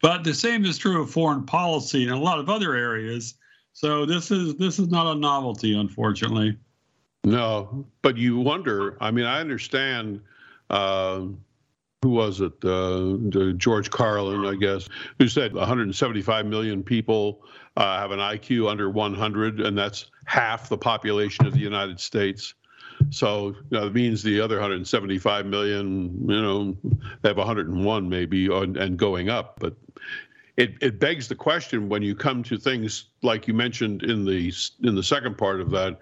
But 0.01 0.23
the 0.23 0.33
same 0.33 0.65
is 0.65 0.77
true 0.77 1.01
of 1.01 1.12
foreign 1.12 1.45
policy 1.45 2.03
and 2.03 2.13
a 2.13 2.17
lot 2.17 2.39
of 2.39 2.50
other 2.50 2.75
areas. 2.75 3.35
So 3.75 4.06
this 4.06 4.31
is 4.31 4.56
this 4.56 4.80
is 4.80 4.88
not 4.88 5.06
a 5.06 5.19
novelty, 5.19 5.77
unfortunately. 5.77 6.57
No, 7.25 7.86
but 8.01 8.18
you 8.18 8.39
wonder. 8.39 8.98
I 9.01 9.12
mean, 9.12 9.25
I 9.25 9.42
understand. 9.42 10.22
Uh, 10.69 11.25
who 12.01 12.10
was 12.10 12.39
it? 12.39 12.54
Uh, 12.63 13.18
George 13.57 13.89
Carlin, 13.89 14.45
I 14.45 14.56
guess, 14.56 14.88
who 15.19 15.27
said 15.27 15.54
175 15.54 16.45
million 16.45 16.83
people 16.83 17.44
uh, 17.75 18.00
have 18.00 18.12
an 18.12 18.19
IQ 18.19 18.69
under 18.69 18.89
100, 18.89 19.60
and 19.60 19.77
that's 19.77 20.05
half 20.25 20.70
the 20.70 20.77
population 20.77 21.46
of 21.46 21.53
the 21.53 21.60
United 21.60 22.00
States. 22.00 22.53
So 23.10 23.48
you 23.48 23.55
know, 23.72 23.88
it 23.88 23.94
means 23.94 24.24
the 24.24 24.39
other 24.39 24.55
175 24.55 25.48
million, 25.48 26.29
you 26.29 26.41
know, 26.41 26.77
they 27.22 27.29
have 27.29 27.38
101 27.38 28.08
maybe 28.08 28.48
and 28.48 28.98
going 28.98 29.29
up. 29.29 29.60
But 29.60 29.75
it, 30.57 30.75
it 30.81 31.00
begs 31.00 31.27
the 31.27 31.35
question 31.35 31.89
when 31.89 32.01
you 32.01 32.15
come 32.15 32.43
to 32.43 32.57
things 32.57 33.05
like 33.21 33.47
you 33.47 33.53
mentioned 33.53 34.03
in 34.03 34.25
the 34.25 34.53
in 34.83 34.95
the 34.95 35.03
second 35.03 35.38
part 35.38 35.59
of 35.59 35.69
that 35.71 36.00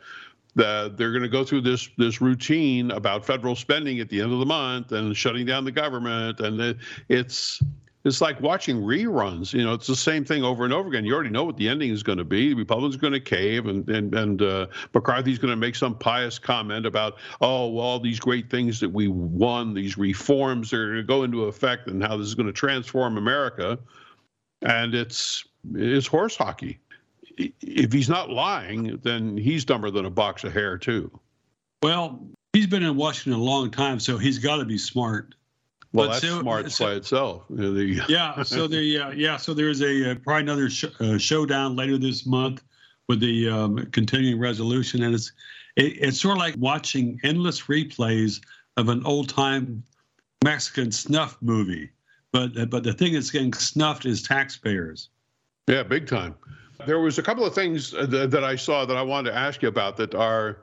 that 0.55 0.97
they're 0.97 1.11
going 1.11 1.23
to 1.23 1.29
go 1.29 1.43
through 1.43 1.61
this 1.61 1.89
this 1.97 2.21
routine 2.21 2.91
about 2.91 3.25
federal 3.25 3.55
spending 3.55 3.99
at 3.99 4.09
the 4.09 4.21
end 4.21 4.31
of 4.31 4.39
the 4.39 4.45
month 4.45 4.91
and 4.91 5.15
shutting 5.17 5.45
down 5.45 5.65
the 5.65 5.71
government 5.71 6.39
and 6.39 6.59
it, 6.61 6.77
it's 7.09 7.61
it's 8.05 8.19
like 8.19 8.41
watching 8.41 8.81
reruns. 8.81 9.53
You 9.53 9.63
know, 9.63 9.73
it's 9.73 9.87
the 9.87 9.95
same 9.95 10.25
thing 10.25 10.43
over 10.43 10.65
and 10.65 10.73
over 10.73 10.89
again. 10.89 11.05
You 11.05 11.13
already 11.13 11.29
know 11.29 11.45
what 11.45 11.55
the 11.55 11.69
ending 11.69 11.89
is 11.89 12.03
going 12.03 12.17
to 12.17 12.25
be. 12.25 12.49
The 12.49 12.55
Republicans 12.55 12.95
are 12.95 12.99
going 12.99 13.13
to 13.13 13.19
cave, 13.21 13.67
and 13.67 13.87
and 13.89 14.13
and 14.13 14.41
uh, 14.41 14.67
McCarthy's 14.93 15.39
going 15.39 15.51
to 15.51 15.55
make 15.57 15.75
some 15.75 15.97
pious 15.97 16.37
comment 16.37 16.85
about, 16.85 17.17
oh, 17.39 17.69
well, 17.69 17.85
all 17.85 17.99
these 18.01 18.19
great 18.19 18.49
things 18.49 18.81
that 18.81 18.89
we 18.89 19.07
won, 19.07 19.73
these 19.73 19.97
reforms 19.97 20.73
are 20.73 20.87
going 20.87 20.97
to 20.97 21.03
go 21.03 21.23
into 21.23 21.45
effect, 21.45 21.87
and 21.87 22.03
how 22.03 22.17
this 22.17 22.27
is 22.27 22.35
going 22.35 22.47
to 22.47 22.51
transform 22.51 23.17
America 23.17 23.79
and 24.63 24.95
it's 24.95 25.45
it's 25.73 26.07
horse 26.07 26.35
hockey. 26.35 26.79
If 27.37 27.91
he's 27.91 28.09
not 28.09 28.29
lying, 28.29 28.99
then 29.03 29.37
he's 29.37 29.65
dumber 29.65 29.89
than 29.89 30.05
a 30.05 30.09
box 30.09 30.43
of 30.43 30.53
hair 30.53 30.77
too. 30.77 31.11
Well, 31.81 32.25
he's 32.53 32.67
been 32.67 32.83
in 32.83 32.95
Washington 32.95 33.39
a 33.39 33.43
long 33.43 33.71
time, 33.71 33.99
so 33.99 34.17
he's 34.17 34.39
got 34.39 34.57
to 34.57 34.65
be 34.65 34.77
smart. 34.77 35.35
Well, 35.93 36.07
but 36.07 36.13
that's 36.13 36.27
so, 36.27 36.41
smart 36.41 36.71
so, 36.71 36.85
by 36.85 36.93
itself. 36.93 37.43
yeah. 37.49 38.43
So 38.43 38.67
there, 38.67 38.81
yeah, 38.81 39.11
yeah. 39.11 39.37
So 39.37 39.53
there's 39.53 39.81
a 39.81 40.11
uh, 40.11 40.15
probably 40.23 40.43
another 40.43 40.69
sh- 40.69 40.85
uh, 40.99 41.17
showdown 41.17 41.75
later 41.75 41.97
this 41.97 42.25
month 42.25 42.63
with 43.07 43.19
the 43.19 43.49
um, 43.49 43.77
continuing 43.91 44.39
resolution, 44.39 45.03
and 45.03 45.13
it's 45.13 45.31
it, 45.75 45.97
it's 45.99 46.21
sort 46.21 46.37
of 46.37 46.39
like 46.39 46.55
watching 46.57 47.19
endless 47.23 47.63
replays 47.63 48.41
of 48.77 48.89
an 48.89 49.03
old 49.05 49.29
time 49.29 49.83
Mexican 50.43 50.91
snuff 50.91 51.37
movie. 51.41 51.89
But 52.33 52.69
but 52.69 52.83
the 52.83 52.93
thing 52.93 53.13
that's 53.13 53.31
getting 53.31 53.53
snuffed 53.53 54.05
is 54.05 54.21
taxpayers. 54.21 55.09
Yeah, 55.67 55.83
big 55.83 56.07
time. 56.07 56.35
There 56.85 56.99
was 56.99 57.17
a 57.17 57.23
couple 57.23 57.45
of 57.45 57.53
things 57.55 57.91
that, 57.91 58.31
that 58.31 58.43
I 58.43 58.57
saw 58.57 58.85
that 58.85 58.97
I 58.97 59.01
wanted 59.01 59.31
to 59.31 59.37
ask 59.37 59.61
you 59.61 59.69
about 59.69 59.95
that 59.97 60.13
are, 60.15 60.57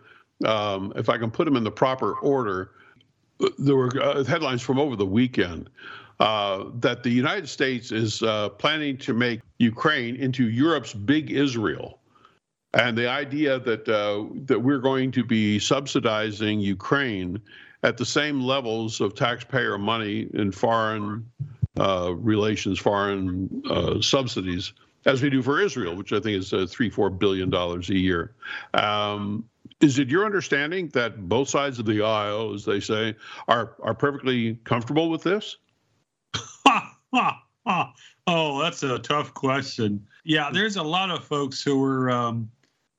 um, 0.44 0.92
if 0.96 1.08
I 1.08 1.16
can 1.16 1.30
put 1.30 1.46
them 1.46 1.56
in 1.56 1.64
the 1.64 1.70
proper 1.70 2.14
order, 2.18 2.72
there 3.58 3.76
were 3.76 3.90
uh, 4.02 4.24
headlines 4.24 4.60
from 4.60 4.78
over 4.78 4.96
the 4.96 5.06
weekend. 5.06 5.70
uh, 6.20 6.64
that 6.74 7.02
the 7.02 7.10
United 7.10 7.48
States 7.48 7.90
is 7.90 8.22
uh, 8.22 8.50
planning 8.50 8.96
to 8.98 9.14
make 9.14 9.40
Ukraine 9.58 10.16
into 10.16 10.48
Europe's 10.48 10.92
big 10.92 11.30
Israel. 11.30 11.98
And 12.74 12.96
the 12.96 13.08
idea 13.08 13.58
that 13.58 13.88
uh, 13.88 14.26
that 14.44 14.60
we're 14.60 14.78
going 14.78 15.10
to 15.12 15.24
be 15.24 15.58
subsidizing 15.58 16.60
Ukraine 16.60 17.40
at 17.82 17.96
the 17.96 18.04
same 18.04 18.42
levels 18.42 19.00
of 19.00 19.14
taxpayer 19.14 19.78
money 19.78 20.28
in 20.34 20.52
foreign 20.52 21.26
uh, 21.42 21.44
relations, 22.16 22.78
foreign 22.78 23.62
uh, 23.70 24.00
subsidies, 24.00 24.72
as 25.06 25.22
we 25.22 25.30
do 25.30 25.42
for 25.42 25.60
Israel, 25.60 25.96
which 25.96 26.12
I 26.12 26.20
think 26.20 26.38
is 26.38 26.52
uh, 26.52 26.66
three, 26.68 26.90
four 26.90 27.10
billion 27.10 27.50
dollars 27.50 27.88
a 27.90 27.98
year. 27.98 28.34
Um, 28.74 29.44
is 29.80 29.98
it 29.98 30.08
your 30.08 30.26
understanding 30.26 30.88
that 30.88 31.28
both 31.28 31.48
sides 31.48 31.78
of 31.78 31.86
the 31.86 32.02
aisle, 32.02 32.54
as 32.54 32.64
they 32.64 32.80
say, 32.80 33.14
are 33.48 33.76
are 33.82 33.94
perfectly 33.94 34.56
comfortable 34.64 35.08
with 35.08 35.22
this? 35.22 35.56
oh, 38.26 38.62
that's 38.62 38.82
a 38.82 38.98
tough 38.98 39.34
question. 39.34 40.06
Yeah, 40.24 40.50
there's 40.52 40.76
a 40.76 40.82
lot 40.82 41.10
of 41.10 41.24
folks 41.24 41.62
who 41.62 41.82
are, 41.84 42.10
um, 42.10 42.50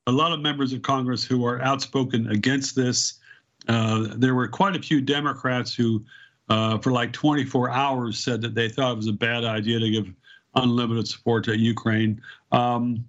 a 0.06 0.12
lot 0.12 0.32
of 0.32 0.40
members 0.40 0.72
of 0.72 0.82
Congress 0.82 1.24
who 1.24 1.46
are 1.46 1.60
outspoken 1.62 2.28
against 2.28 2.74
this. 2.74 3.20
Uh, 3.68 4.08
there 4.16 4.34
were 4.34 4.48
quite 4.48 4.74
a 4.74 4.82
few 4.82 5.00
Democrats 5.00 5.74
who, 5.74 6.04
uh, 6.48 6.78
for 6.78 6.92
like 6.92 7.12
24 7.12 7.70
hours, 7.70 8.18
said 8.18 8.40
that 8.42 8.54
they 8.54 8.68
thought 8.68 8.92
it 8.92 8.96
was 8.96 9.08
a 9.08 9.12
bad 9.12 9.44
idea 9.44 9.78
to 9.78 9.90
give 9.90 10.12
unlimited 10.54 11.08
support 11.08 11.44
to 11.44 11.58
Ukraine. 11.58 12.20
Um, 12.50 13.04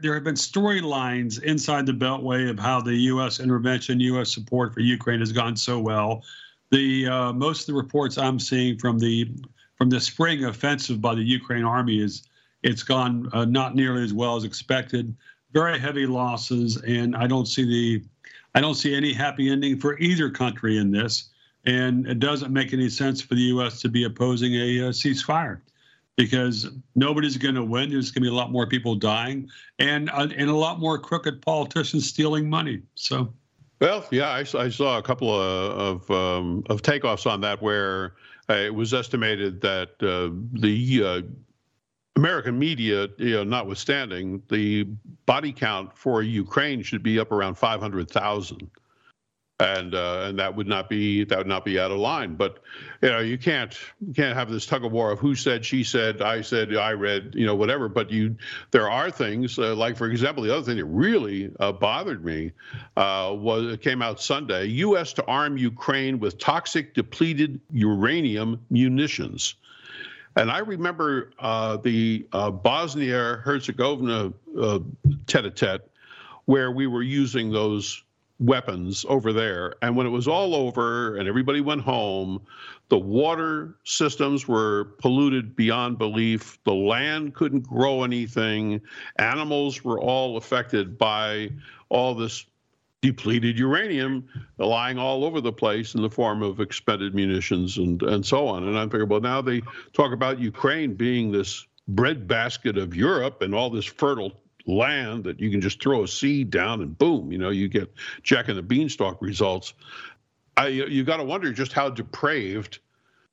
there 0.00 0.14
have 0.14 0.24
been 0.24 0.34
storylines 0.34 1.42
inside 1.42 1.86
the 1.86 1.92
Beltway 1.92 2.50
of 2.50 2.58
how 2.58 2.80
the 2.80 2.94
U.S. 2.94 3.40
intervention, 3.40 3.98
U.S. 4.00 4.32
support 4.32 4.74
for 4.74 4.80
Ukraine 4.80 5.20
has 5.20 5.32
gone 5.32 5.56
so 5.56 5.78
well. 5.78 6.22
The 6.70 7.06
uh, 7.06 7.32
most 7.32 7.62
of 7.62 7.66
the 7.66 7.80
reports 7.80 8.18
I'm 8.18 8.38
seeing 8.38 8.78
from 8.78 8.98
the 8.98 9.30
from 9.76 9.90
the 9.90 10.00
spring 10.00 10.44
offensive 10.44 11.00
by 11.00 11.14
the 11.14 11.22
Ukraine 11.22 11.64
army 11.64 12.00
is 12.00 12.22
it's 12.62 12.82
gone 12.82 13.28
uh, 13.32 13.44
not 13.44 13.74
nearly 13.74 14.02
as 14.02 14.12
well 14.12 14.36
as 14.36 14.44
expected. 14.44 15.14
Very 15.52 15.78
heavy 15.78 16.06
losses, 16.06 16.76
and 16.82 17.14
I 17.14 17.26
don't 17.26 17.46
see 17.46 17.64
the 17.64 18.04
I 18.54 18.60
don't 18.60 18.74
see 18.74 18.94
any 18.94 19.12
happy 19.12 19.50
ending 19.50 19.78
for 19.78 19.98
either 19.98 20.30
country 20.30 20.78
in 20.78 20.90
this. 20.90 21.30
And 21.66 22.06
it 22.06 22.20
doesn't 22.20 22.52
make 22.52 22.72
any 22.72 22.88
sense 22.88 23.20
for 23.20 23.34
the 23.34 23.42
U.S. 23.42 23.80
to 23.80 23.88
be 23.88 24.04
opposing 24.04 24.54
a, 24.54 24.78
a 24.78 24.90
ceasefire 24.90 25.60
because 26.16 26.70
nobody's 26.94 27.36
going 27.36 27.56
to 27.56 27.64
win. 27.64 27.90
There's 27.90 28.10
going 28.10 28.22
to 28.22 28.30
be 28.30 28.34
a 28.34 28.36
lot 28.36 28.50
more 28.50 28.66
people 28.66 28.94
dying, 28.94 29.48
and 29.78 30.08
uh, 30.10 30.28
and 30.36 30.48
a 30.48 30.56
lot 30.56 30.80
more 30.80 30.98
crooked 30.98 31.42
politicians 31.42 32.08
stealing 32.08 32.48
money. 32.48 32.82
So. 32.94 33.32
Well, 33.78 34.06
yeah, 34.10 34.30
I, 34.30 34.38
I 34.58 34.70
saw 34.70 34.96
a 34.96 35.02
couple 35.02 35.30
of 35.30 36.08
of, 36.08 36.10
um, 36.10 36.64
of 36.70 36.80
takeoffs 36.80 37.30
on 37.30 37.42
that 37.42 37.60
where 37.60 38.14
uh, 38.48 38.54
it 38.54 38.74
was 38.74 38.94
estimated 38.94 39.60
that 39.60 39.90
uh, 40.00 40.32
the 40.58 41.04
uh, 41.04 41.22
American 42.16 42.58
media, 42.58 43.08
you 43.18 43.34
know, 43.34 43.44
notwithstanding, 43.44 44.42
the 44.48 44.84
body 45.26 45.52
count 45.52 45.96
for 45.96 46.22
Ukraine 46.22 46.82
should 46.82 47.02
be 47.02 47.18
up 47.20 47.30
around 47.30 47.56
500,000 47.56 48.70
and 49.58 49.94
uh, 49.94 50.24
and 50.26 50.38
that 50.38 50.54
would 50.54 50.66
not 50.66 50.88
be 50.88 51.24
that 51.24 51.38
would 51.38 51.46
not 51.46 51.64
be 51.64 51.78
out 51.78 51.90
of 51.90 51.98
line. 51.98 52.34
But 52.34 52.58
you 53.00 53.08
know, 53.08 53.20
you 53.20 53.38
can't 53.38 53.76
you 54.06 54.12
can't 54.12 54.36
have 54.36 54.50
this 54.50 54.66
tug 54.66 54.84
of 54.84 54.92
war 54.92 55.12
of 55.12 55.18
who 55.18 55.34
said, 55.34 55.64
she 55.64 55.82
said, 55.82 56.20
I 56.20 56.42
said, 56.42 56.74
I 56.76 56.92
read, 56.92 57.32
you 57.34 57.46
know, 57.46 57.54
whatever. 57.54 57.88
But 57.88 58.10
you, 58.10 58.36
there 58.70 58.90
are 58.90 59.10
things 59.10 59.58
uh, 59.58 59.74
like, 59.74 59.96
for 59.96 60.08
example, 60.08 60.42
the 60.42 60.54
other 60.54 60.64
thing 60.64 60.76
that 60.76 60.84
really 60.84 61.50
uh, 61.58 61.72
bothered 61.72 62.24
me 62.24 62.52
uh, 62.96 63.34
was 63.34 63.72
it 63.72 63.80
came 63.80 64.02
out 64.02 64.20
Sunday: 64.20 64.66
U.S. 64.66 65.14
to 65.14 65.24
arm 65.24 65.56
Ukraine 65.56 66.18
with 66.18 66.38
toxic 66.38 66.94
depleted 66.94 67.58
uranium 67.72 68.60
munitions. 68.70 69.54
And 70.38 70.50
I 70.50 70.58
remember 70.58 71.30
uh, 71.38 71.78
the 71.78 72.26
uh, 72.30 72.50
Bosnia 72.50 73.40
Herzegovina 73.42 74.34
tete-a-tete, 75.26 75.90
where 76.44 76.70
we 76.70 76.86
were 76.86 77.02
using 77.02 77.50
those 77.50 78.02
weapons 78.38 79.04
over 79.08 79.32
there. 79.32 79.74
And 79.82 79.96
when 79.96 80.06
it 80.06 80.10
was 80.10 80.28
all 80.28 80.54
over 80.54 81.16
and 81.16 81.28
everybody 81.28 81.60
went 81.60 81.82
home, 81.82 82.40
the 82.88 82.98
water 82.98 83.76
systems 83.84 84.46
were 84.46 84.84
polluted 84.98 85.56
beyond 85.56 85.98
belief. 85.98 86.58
The 86.64 86.74
land 86.74 87.34
couldn't 87.34 87.66
grow 87.66 88.04
anything. 88.04 88.80
Animals 89.18 89.84
were 89.84 90.00
all 90.00 90.36
affected 90.36 90.98
by 90.98 91.50
all 91.88 92.14
this 92.14 92.44
depleted 93.02 93.58
uranium 93.58 94.28
lying 94.58 94.98
all 94.98 95.24
over 95.24 95.40
the 95.40 95.52
place 95.52 95.94
in 95.94 96.02
the 96.02 96.10
form 96.10 96.42
of 96.42 96.60
expended 96.60 97.14
munitions 97.14 97.78
and, 97.78 98.02
and 98.02 98.24
so 98.24 98.48
on. 98.48 98.66
And 98.66 98.76
I'm 98.76 98.90
thinking, 98.90 99.08
well, 99.08 99.20
now 99.20 99.40
they 99.40 99.62
talk 99.92 100.12
about 100.12 100.40
Ukraine 100.40 100.94
being 100.94 101.30
this 101.30 101.66
breadbasket 101.88 102.76
of 102.76 102.96
Europe 102.96 103.42
and 103.42 103.54
all 103.54 103.70
this 103.70 103.84
fertile 103.84 104.32
land 104.66 105.24
that 105.24 105.40
you 105.40 105.50
can 105.50 105.60
just 105.60 105.82
throw 105.82 106.02
a 106.02 106.08
seed 106.08 106.50
down 106.50 106.82
and 106.82 106.98
boom, 106.98 107.30
you 107.30 107.38
know, 107.38 107.50
you 107.50 107.68
get 107.68 107.92
Jack 108.22 108.48
and 108.48 108.58
the 108.58 108.62
Beanstalk 108.62 109.20
results. 109.20 109.74
I, 110.56 110.68
you 110.68 111.04
got 111.04 111.18
to 111.18 111.24
wonder 111.24 111.52
just 111.52 111.72
how 111.72 111.90
depraved 111.90 112.78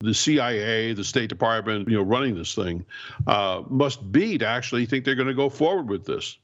the 0.02 0.14
CIA, 0.14 0.94
the 0.94 1.04
State 1.04 1.30
Department, 1.30 1.88
you 1.88 1.96
know, 1.96 2.04
running 2.04 2.36
this 2.36 2.54
thing, 2.54 2.86
uh, 3.28 3.64
must 3.70 4.12
be 4.12 4.38
to 4.38 4.46
actually 4.46 4.86
think 4.86 5.06
they're 5.06 5.16
going 5.16 5.28
to 5.28 5.34
go 5.34 5.50
forward 5.50 5.90
with 5.90 6.06
this. 6.06 6.38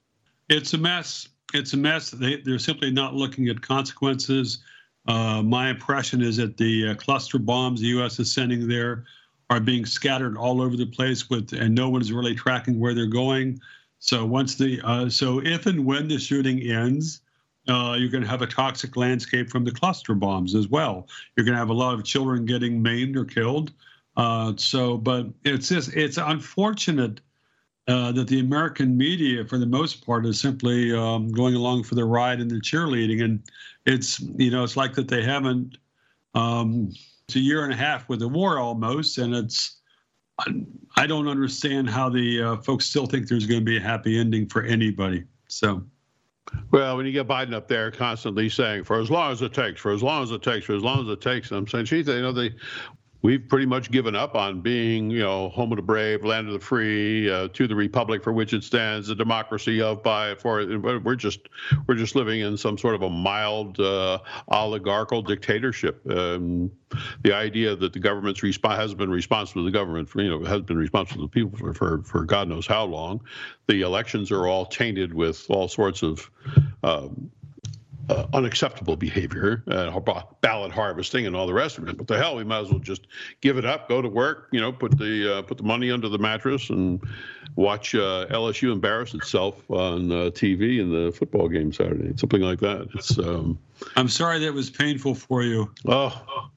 It's 0.47 0.73
a 0.73 0.77
mess. 0.77 1.27
It's 1.53 1.73
a 1.73 1.77
mess. 1.77 2.11
They, 2.11 2.37
they're 2.37 2.59
simply 2.59 2.91
not 2.91 3.15
looking 3.15 3.49
at 3.49 3.61
consequences. 3.61 4.63
Uh, 5.07 5.41
my 5.43 5.69
impression 5.69 6.21
is 6.21 6.37
that 6.37 6.57
the 6.57 6.89
uh, 6.89 6.95
cluster 6.95 7.37
bombs 7.37 7.81
the 7.81 7.87
U.S. 7.87 8.19
is 8.19 8.31
sending 8.31 8.67
there 8.67 9.05
are 9.49 9.59
being 9.59 9.85
scattered 9.85 10.37
all 10.37 10.61
over 10.61 10.77
the 10.77 10.85
place 10.85 11.29
with, 11.29 11.53
and 11.53 11.73
no 11.73 11.89
one 11.89 12.01
is 12.01 12.11
really 12.11 12.35
tracking 12.35 12.79
where 12.79 12.93
they're 12.93 13.07
going. 13.07 13.59
So 13.99 14.25
once 14.25 14.55
the 14.55 14.81
uh, 14.83 15.09
so 15.09 15.41
if 15.43 15.65
and 15.65 15.85
when 15.85 16.07
the 16.07 16.17
shooting 16.17 16.61
ends, 16.61 17.21
uh, 17.67 17.95
you're 17.99 18.09
going 18.09 18.23
to 18.23 18.29
have 18.29 18.41
a 18.41 18.47
toxic 18.47 18.95
landscape 18.95 19.49
from 19.49 19.65
the 19.65 19.71
cluster 19.71 20.15
bombs 20.15 20.55
as 20.55 20.67
well. 20.67 21.07
You're 21.35 21.45
going 21.45 21.53
to 21.53 21.59
have 21.59 21.69
a 21.69 21.73
lot 21.73 21.93
of 21.93 22.03
children 22.03 22.45
getting 22.45 22.81
maimed 22.81 23.17
or 23.17 23.25
killed. 23.25 23.73
Uh, 24.17 24.53
so, 24.57 24.97
but 24.97 25.27
it's 25.43 25.69
just 25.69 25.93
it's 25.95 26.17
unfortunate 26.17 27.21
uh, 27.87 28.11
that 28.11 28.27
the 28.27 28.39
American 28.39 28.97
media, 28.97 29.45
for 29.45 29.57
the 29.57 29.65
most 29.65 30.05
part, 30.05 30.25
is 30.25 30.39
simply 30.39 30.93
um, 30.95 31.29
going 31.31 31.55
along 31.55 31.83
for 31.83 31.95
the 31.95 32.05
ride 32.05 32.39
and 32.39 32.49
the 32.49 32.55
cheerleading, 32.61 33.23
and 33.23 33.43
it's 33.85 34.19
you 34.19 34.51
know 34.51 34.63
it's 34.63 34.77
like 34.77 34.93
that 34.93 35.07
they 35.07 35.23
haven't. 35.23 35.77
Um, 36.35 36.91
it's 37.27 37.35
a 37.35 37.39
year 37.39 37.63
and 37.63 37.73
a 37.73 37.75
half 37.75 38.07
with 38.09 38.19
the 38.19 38.27
war 38.27 38.59
almost, 38.59 39.17
and 39.17 39.35
it's 39.35 39.78
I 40.95 41.07
don't 41.07 41.27
understand 41.27 41.89
how 41.89 42.09
the 42.09 42.41
uh, 42.41 42.55
folks 42.57 42.85
still 42.85 43.05
think 43.05 43.27
there's 43.27 43.45
going 43.45 43.61
to 43.61 43.65
be 43.65 43.77
a 43.77 43.81
happy 43.81 44.19
ending 44.19 44.47
for 44.47 44.63
anybody. 44.63 45.23
So. 45.47 45.83
Well, 46.71 46.97
when 46.97 47.05
you 47.05 47.11
get 47.11 47.27
Biden 47.27 47.53
up 47.53 47.67
there 47.67 47.91
constantly 47.91 48.49
saying, 48.49 48.83
"For 48.83 48.99
as 48.99 49.11
long 49.11 49.31
as 49.31 49.41
it 49.41 49.53
takes, 49.53 49.79
for 49.79 49.91
as 49.91 50.01
long 50.01 50.23
as 50.23 50.31
it 50.31 50.41
takes, 50.41 50.65
for 50.65 50.75
as 50.75 50.81
long 50.81 51.01
as 51.01 51.07
it 51.07 51.21
takes," 51.21 51.51
I'm 51.51 51.67
saying, 51.67 51.85
"Geez, 51.85 52.07
you 52.07 52.21
know, 52.21 52.31
they 52.31 52.55
we've 53.21 53.47
pretty 53.47 53.65
much 53.65 53.91
given 53.91 54.15
up 54.15 54.35
on 54.35 54.61
being, 54.61 55.09
you 55.09 55.19
know, 55.19 55.49
home 55.49 55.71
of 55.71 55.75
the 55.75 55.81
brave, 55.81 56.23
land 56.23 56.47
of 56.47 56.53
the 56.53 56.59
free, 56.59 57.29
uh, 57.29 57.47
to 57.49 57.67
the 57.67 57.75
republic 57.75 58.23
for 58.23 58.31
which 58.31 58.53
it 58.53 58.63
stands, 58.63 59.07
the 59.07 59.15
democracy 59.15 59.81
of, 59.81 60.01
by, 60.03 60.35
for. 60.35 60.65
We're 60.79 61.15
just 61.15 61.41
we're 61.87 61.95
just 61.95 62.15
living 62.15 62.41
in 62.41 62.57
some 62.57 62.77
sort 62.77 62.95
of 62.95 63.01
a 63.01 63.09
mild 63.09 63.79
uh, 63.79 64.19
oligarchical 64.47 65.21
dictatorship. 65.21 66.01
Um, 66.09 66.71
the 67.23 67.33
idea 67.33 67.75
that 67.75 67.93
the 67.93 67.99
government's 67.99 68.41
response 68.43 68.79
has 68.79 68.93
been 68.93 69.11
responsible 69.11 69.63
to 69.63 69.65
the 69.65 69.77
government 69.77 70.09
for, 70.09 70.21
you 70.21 70.29
know, 70.29 70.43
has 70.45 70.61
been 70.61 70.77
responsible 70.77 71.21
to 71.21 71.27
the 71.27 71.31
people 71.31 71.57
for, 71.57 71.73
for 71.73 72.03
for 72.03 72.23
God 72.23 72.47
knows 72.47 72.67
how 72.67 72.85
long. 72.85 73.21
The 73.67 73.81
elections 73.81 74.31
are 74.31 74.47
all 74.47 74.65
tainted 74.65 75.13
with 75.13 75.45
all 75.49 75.67
sorts 75.67 76.03
of. 76.03 76.29
Um, 76.83 77.31
uh, 78.09 78.25
unacceptable 78.33 78.95
behavior, 78.95 79.63
uh, 79.67 79.99
ballot 80.41 80.71
harvesting, 80.71 81.27
and 81.27 81.35
all 81.35 81.45
the 81.45 81.53
rest 81.53 81.77
of 81.77 81.87
it. 81.87 81.97
But 81.97 82.07
the 82.07 82.17
hell, 82.17 82.35
we 82.35 82.43
might 82.43 82.61
as 82.61 82.71
well 82.71 82.79
just 82.79 83.07
give 83.41 83.57
it 83.57 83.65
up, 83.65 83.87
go 83.87 84.01
to 84.01 84.09
work, 84.09 84.47
you 84.51 84.59
know, 84.59 84.71
put 84.71 84.97
the 84.97 85.37
uh, 85.37 85.41
put 85.43 85.57
the 85.57 85.63
money 85.63 85.91
under 85.91 86.09
the 86.09 86.17
mattress, 86.17 86.69
and 86.69 87.01
watch 87.55 87.93
uh, 87.93 88.25
LSU 88.29 88.71
embarrass 88.71 89.13
itself 89.13 89.69
on 89.69 90.11
uh, 90.11 90.15
TV 90.31 90.79
in 90.79 90.91
the 90.91 91.11
football 91.11 91.47
game 91.47 91.71
Saturday, 91.71 92.13
something 92.17 92.41
like 92.41 92.59
that. 92.59 92.87
It's. 92.95 93.17
Um, 93.17 93.59
I'm 93.95 94.09
sorry 94.09 94.39
that 94.39 94.53
was 94.53 94.69
painful 94.69 95.15
for 95.15 95.43
you. 95.43 95.71
Oh. 95.87 96.49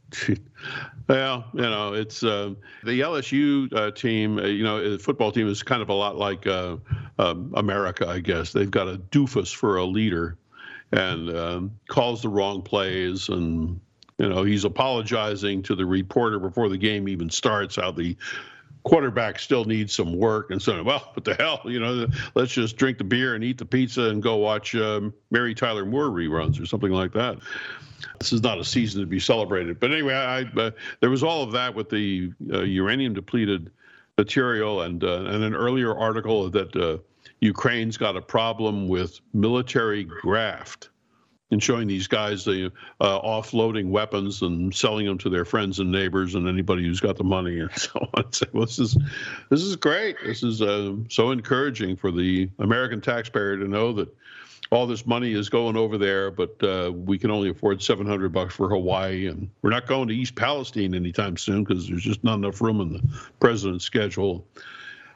Well, 1.09 1.45
you 1.55 1.63
know, 1.63 1.95
it's 1.95 2.23
uh, 2.23 2.55
the 2.85 3.01
LSU 3.01 3.73
uh, 3.75 3.91
team. 3.91 4.39
Uh, 4.39 4.43
you 4.43 4.63
know, 4.63 4.91
the 4.93 4.99
football 4.99 5.33
team 5.33 5.49
is 5.49 5.63
kind 5.63 5.83
of 5.83 5.89
a 5.89 5.95
lot 5.95 6.17
like 6.17 6.47
uh, 6.47 6.77
um, 7.19 7.53
America, 7.55 8.09
I 8.09 8.21
guess. 8.21 8.53
They've 8.53 8.71
got 8.71 8.89
a 8.89 8.99
doofus 8.99 9.55
for 9.55 9.77
a 9.77 9.85
leader, 9.85 10.37
and 10.93 11.35
um, 11.37 11.71
calls 11.89 12.23
the 12.23 12.29
wrong 12.29 12.63
plays 12.63 13.29
and 13.29 13.81
you 14.19 14.29
know 14.29 14.43
he's 14.45 14.65
apologizing 14.65 15.63
to 15.63 15.75
the 15.75 15.87
reporter 15.87 16.39
before 16.39 16.69
the 16.69 16.77
game 16.77 17.09
even 17.09 17.31
starts 17.31 17.77
how 17.77 17.91
the 17.91 18.17
quarterback 18.85 19.39
still 19.39 19.65
needs 19.65 19.95
some 19.95 20.17
work. 20.17 20.51
And 20.51 20.61
so, 20.61 20.83
well, 20.83 21.11
what 21.15 21.25
the 21.25 21.35
hell, 21.35 21.61
you 21.65 21.81
know, 21.81 22.07
let's 22.35 22.53
just 22.53 22.77
drink 22.77 22.99
the 22.99 23.05
beer 23.05 23.35
and 23.35 23.45
eat 23.45 23.59
the 23.59 23.65
pizza 23.65 24.03
and 24.03 24.23
go 24.23 24.37
watch 24.37 24.75
um, 24.75 25.15
Mary 25.31 25.55
Tyler 25.55 25.85
Moore 25.85 26.09
reruns 26.09 26.61
or 26.61 26.67
something 26.67 26.91
like 26.91 27.13
that. 27.13 27.39
This 28.19 28.33
is 28.33 28.43
not 28.43 28.59
a 28.59 28.65
season 28.65 29.01
to 29.01 29.07
be 29.07 29.21
celebrated. 29.21 29.79
But 29.79 29.93
anyway, 29.93 30.15
I, 30.15 30.43
uh, 30.59 30.73
there 31.01 31.11
was 31.11 31.23
all 31.23 31.43
of 31.43 31.53
that 31.53 31.75
with 31.75 31.89
the 31.89 32.33
uh, 32.53 32.63
uranium 32.63 33.15
depleted 33.15 33.71
material 34.19 34.83
and 34.83 35.03
uh, 35.03 35.25
and 35.25 35.43
an 35.43 35.55
earlier 35.55 35.97
article 35.97 36.51
that 36.51 36.77
uh, 36.77 36.99
Ukraine's 37.43 37.97
got 37.97 38.17
a 38.17 38.23
problem 38.23 38.87
with 38.87 39.21
military 39.35 40.05
graft 40.05 40.91
and 41.51 41.61
showing 41.61 41.89
these 41.89 42.07
guys 42.07 42.45
the 42.45 42.73
uh, 43.01 43.21
offloading 43.21 43.91
weapons 43.91 44.43
and 44.43 44.73
selling 44.73 45.07
them 45.07 45.19
to 45.19 45.29
their 45.29 45.45
friends 45.45 45.81
and 45.81 45.91
neighbors 45.91 46.37
and 46.37 46.49
anybody 46.49 46.85
who's 46.85 47.01
got 47.01 47.17
the 47.17 47.25
money 47.25 47.59
and 47.59 47.71
so 47.77 48.09
on. 48.15 48.25
Well, 48.53 48.67
this 48.67 48.79
is 48.79 48.97
this 49.51 49.61
is 49.61 49.75
great. 49.75 50.17
This 50.25 50.45
is 50.45 50.63
uh, 50.63 50.95
so 51.09 51.33
encouraging 51.33 51.97
for 51.97 52.13
the 52.13 52.49
American 52.61 53.01
taxpayer 53.01 53.57
to 53.57 53.67
know 53.67 53.93
that 53.95 54.17
all 54.71 54.87
this 54.87 55.05
money 55.05 55.33
is 55.33 55.49
going 55.49 55.77
over 55.77 55.99
there, 55.99 56.31
but 56.31 56.63
uh, 56.63 56.93
we 56.95 57.19
can 57.19 57.33
only 57.33 57.51
afford 57.51 57.83
700 57.83 58.33
bucks 58.33 58.55
for 58.55 58.69
Hawaii, 58.69 59.27
and 59.27 59.51
we're 59.63 59.71
not 59.71 59.89
going 59.89 60.07
to 60.09 60.15
East 60.15 60.37
Palestine 60.37 60.95
anytime 60.95 61.37
soon 61.37 61.65
because 61.65 61.89
there's 61.89 62.05
just 62.05 62.23
not 62.23 62.35
enough 62.35 62.61
room 62.61 62.81
in 62.81 62.93
the 62.93 63.03
president's 63.41 63.85
schedule. 63.85 64.47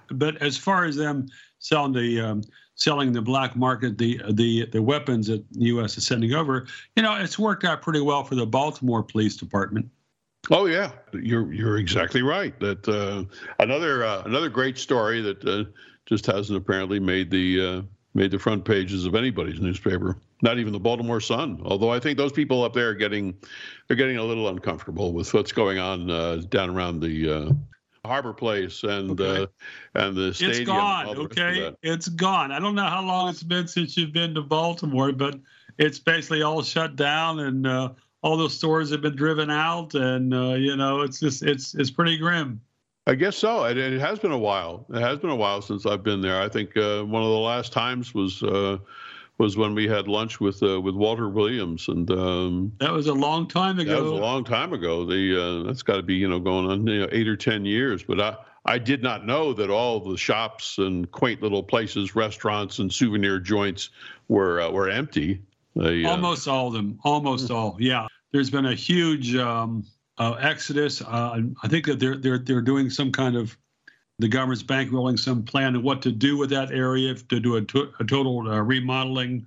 But 0.08 0.36
as 0.42 0.56
far 0.56 0.84
as 0.84 0.96
them 0.96 1.28
selling 1.58 1.92
the 1.92 2.20
um, 2.20 2.42
selling 2.74 3.12
the 3.12 3.22
black 3.22 3.56
market 3.56 3.98
the 3.98 4.20
the 4.30 4.66
the 4.66 4.82
weapons 4.82 5.26
that 5.26 5.44
the 5.52 5.66
U.S. 5.66 5.96
is 5.96 6.06
sending 6.06 6.34
over, 6.34 6.66
you 6.94 7.02
know, 7.02 7.14
it's 7.14 7.38
worked 7.38 7.64
out 7.64 7.82
pretty 7.82 8.00
well 8.00 8.24
for 8.24 8.34
the 8.34 8.46
Baltimore 8.46 9.02
Police 9.02 9.36
Department. 9.36 9.88
Oh 10.50 10.66
yeah, 10.66 10.92
you're 11.12 11.52
you're 11.52 11.78
exactly 11.78 12.22
right. 12.22 12.58
That 12.60 12.86
uh, 12.88 13.24
another 13.58 14.04
uh, 14.04 14.22
another 14.24 14.48
great 14.48 14.78
story 14.78 15.20
that 15.22 15.44
uh, 15.44 15.64
just 16.06 16.26
hasn't 16.26 16.56
apparently 16.56 17.00
made 17.00 17.30
the 17.30 17.66
uh, 17.66 17.82
made 18.14 18.30
the 18.30 18.38
front 18.38 18.64
pages 18.64 19.04
of 19.04 19.14
anybody's 19.14 19.60
newspaper. 19.60 20.18
Not 20.42 20.58
even 20.58 20.72
the 20.72 20.78
Baltimore 20.78 21.20
Sun. 21.20 21.60
Although 21.64 21.90
I 21.90 21.98
think 21.98 22.18
those 22.18 22.32
people 22.32 22.62
up 22.62 22.74
there 22.74 22.90
are 22.90 22.94
getting 22.94 23.34
they're 23.88 23.96
getting 23.96 24.18
a 24.18 24.24
little 24.24 24.48
uncomfortable 24.48 25.12
with 25.12 25.32
what's 25.34 25.52
going 25.52 25.78
on 25.78 26.10
uh, 26.10 26.42
down 26.48 26.70
around 26.70 27.00
the 27.00 27.30
uh, 27.30 27.52
Harbor 28.06 28.32
Place 28.32 28.82
and 28.82 29.20
okay. 29.20 29.42
uh, 29.42 29.46
and 29.94 30.16
the 30.16 30.32
stadium. 30.32 30.60
It's 30.60 30.66
gone. 30.70 31.08
Okay, 31.08 31.72
it's 31.82 32.08
gone. 32.08 32.52
I 32.52 32.58
don't 32.58 32.74
know 32.74 32.84
how 32.84 33.02
long 33.02 33.28
it's 33.28 33.42
been 33.42 33.68
since 33.68 33.96
you've 33.96 34.12
been 34.12 34.34
to 34.34 34.42
Baltimore, 34.42 35.12
but 35.12 35.38
it's 35.78 35.98
basically 35.98 36.42
all 36.42 36.62
shut 36.62 36.96
down 36.96 37.40
and 37.40 37.66
uh, 37.66 37.90
all 38.22 38.36
those 38.36 38.54
stores 38.54 38.90
have 38.90 39.02
been 39.02 39.14
driven 39.14 39.50
out, 39.50 39.94
and 39.94 40.34
uh, 40.34 40.54
you 40.54 40.76
know 40.76 41.02
it's 41.02 41.20
just 41.20 41.42
it's 41.42 41.74
it's 41.74 41.90
pretty 41.90 42.18
grim. 42.18 42.60
I 43.06 43.14
guess 43.14 43.36
so. 43.36 43.64
It, 43.64 43.78
it, 43.78 44.00
has 44.00 44.18
been 44.18 44.32
a 44.32 44.38
while. 44.38 44.84
It 44.92 45.00
has 45.00 45.20
been 45.20 45.30
a 45.30 45.36
while 45.36 45.62
since 45.62 45.86
I've 45.86 46.02
been 46.02 46.20
there. 46.20 46.40
I 46.40 46.48
think 46.48 46.76
uh, 46.76 47.04
one 47.04 47.22
of 47.22 47.28
the 47.28 47.38
last 47.38 47.72
times 47.72 48.12
was 48.14 48.42
uh, 48.42 48.78
was 49.38 49.56
when 49.56 49.74
we 49.74 49.86
had 49.86 50.08
lunch 50.08 50.40
with 50.40 50.62
uh, 50.62 50.80
with 50.80 50.94
Walter 50.94 51.28
Williams, 51.28 51.88
and 51.88 52.10
um, 52.10 52.72
that 52.78 52.92
was 52.92 53.06
a 53.06 53.14
long 53.14 53.46
time 53.46 53.78
ago. 53.78 53.96
That 53.96 54.02
was 54.02 54.12
a 54.12 54.22
long 54.22 54.44
time 54.44 54.72
ago. 54.72 55.04
The 55.04 55.42
uh, 55.42 55.62
that's 55.64 55.82
got 55.82 55.96
to 55.96 56.02
be 56.02 56.14
you 56.14 56.28
know 56.28 56.40
going 56.40 56.66
on 56.66 56.86
you 56.86 57.00
know, 57.00 57.08
eight 57.12 57.28
or 57.28 57.36
ten 57.36 57.64
years. 57.64 58.02
But 58.02 58.20
I 58.20 58.36
I 58.64 58.78
did 58.78 59.02
not 59.02 59.26
know 59.26 59.52
that 59.52 59.70
all 59.70 60.00
the 60.00 60.16
shops 60.16 60.78
and 60.78 61.10
quaint 61.10 61.42
little 61.42 61.62
places, 61.62 62.16
restaurants 62.16 62.78
and 62.78 62.92
souvenir 62.92 63.38
joints 63.38 63.90
were 64.28 64.60
uh, 64.60 64.70
were 64.70 64.88
empty. 64.88 65.42
They, 65.74 66.04
uh, 66.04 66.10
almost 66.10 66.48
all 66.48 66.68
of 66.68 66.72
them. 66.72 66.98
Almost 67.04 67.50
all. 67.50 67.76
Yeah. 67.78 68.06
There's 68.32 68.50
been 68.50 68.66
a 68.66 68.74
huge 68.74 69.36
um, 69.36 69.84
uh, 70.18 70.32
exodus. 70.40 71.02
Uh, 71.02 71.42
I 71.62 71.68
think 71.68 71.86
that 71.86 72.00
they're 72.00 72.16
they're 72.16 72.38
they're 72.38 72.62
doing 72.62 72.90
some 72.90 73.12
kind 73.12 73.36
of 73.36 73.56
the 74.18 74.28
government's 74.28 74.62
bankrolling 74.62 75.18
some 75.18 75.42
plan 75.42 75.76
of 75.76 75.82
what 75.82 76.00
to 76.02 76.12
do 76.12 76.36
with 76.36 76.50
that 76.50 76.70
area 76.70 77.14
to 77.14 77.40
do 77.40 77.56
a, 77.56 77.62
to, 77.62 77.92
a 78.00 78.04
total 78.04 78.48
uh, 78.48 78.60
remodeling. 78.60 79.44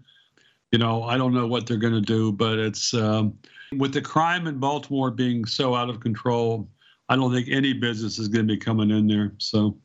You 0.71 0.77
know, 0.77 1.03
I 1.03 1.17
don't 1.17 1.33
know 1.33 1.47
what 1.47 1.65
they're 1.65 1.77
going 1.77 1.93
to 1.93 2.01
do, 2.01 2.31
but 2.31 2.59
it's 2.59 2.93
um, 2.93 3.37
with 3.77 3.93
the 3.93 4.01
crime 4.01 4.45
in 4.45 4.59
Baltimore 4.59 5.09
being 5.09 5.45
so 5.45 5.73
out 5.73 5.89
of 5.89 5.99
control. 5.99 6.69
I 7.09 7.15
don't 7.15 7.33
think 7.33 7.47
any 7.49 7.73
business 7.73 8.19
is 8.19 8.27
going 8.27 8.47
to 8.47 8.53
be 8.53 8.59
coming 8.59 8.91
in 8.91 9.07
there. 9.07 9.33
So 9.39 9.75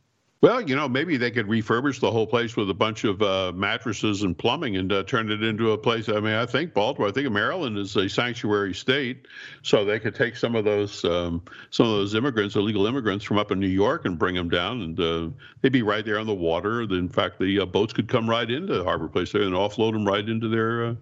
well, 0.44 0.60
you 0.60 0.76
know, 0.76 0.86
maybe 0.86 1.16
they 1.16 1.30
could 1.30 1.46
refurbish 1.46 2.00
the 2.00 2.10
whole 2.10 2.26
place 2.26 2.54
with 2.54 2.68
a 2.68 2.74
bunch 2.74 3.04
of 3.04 3.22
uh, 3.22 3.50
mattresses 3.54 4.24
and 4.24 4.36
plumbing 4.36 4.76
and 4.76 4.92
uh, 4.92 5.02
turn 5.04 5.30
it 5.30 5.42
into 5.42 5.72
a 5.72 5.78
place. 5.78 6.10
I 6.10 6.20
mean, 6.20 6.34
I 6.34 6.44
think 6.44 6.74
Baltimore, 6.74 7.08
I 7.08 7.12
think 7.12 7.30
Maryland 7.30 7.78
is 7.78 7.96
a 7.96 8.10
sanctuary 8.10 8.74
state, 8.74 9.26
so 9.62 9.86
they 9.86 9.98
could 9.98 10.14
take 10.14 10.36
some 10.36 10.54
of 10.54 10.66
those 10.66 11.02
um, 11.06 11.42
some 11.70 11.86
of 11.86 11.92
those 11.92 12.14
immigrants, 12.14 12.56
illegal 12.56 12.86
immigrants 12.86 13.24
from 13.24 13.38
up 13.38 13.52
in 13.52 13.58
New 13.58 13.68
York, 13.68 14.04
and 14.04 14.18
bring 14.18 14.34
them 14.34 14.50
down, 14.50 14.82
and 14.82 15.00
uh, 15.00 15.34
they'd 15.62 15.72
be 15.72 15.80
right 15.80 16.04
there 16.04 16.18
on 16.18 16.26
the 16.26 16.34
water. 16.34 16.82
In 16.82 17.08
fact, 17.08 17.38
the 17.38 17.60
uh, 17.60 17.64
boats 17.64 17.94
could 17.94 18.08
come 18.08 18.28
right 18.28 18.50
into 18.50 18.84
Harbor 18.84 19.08
Place 19.08 19.32
there 19.32 19.44
and 19.44 19.54
offload 19.54 19.94
them 19.94 20.04
right 20.04 20.28
into 20.28 20.48
their 20.48 20.84
uh, 20.88 20.94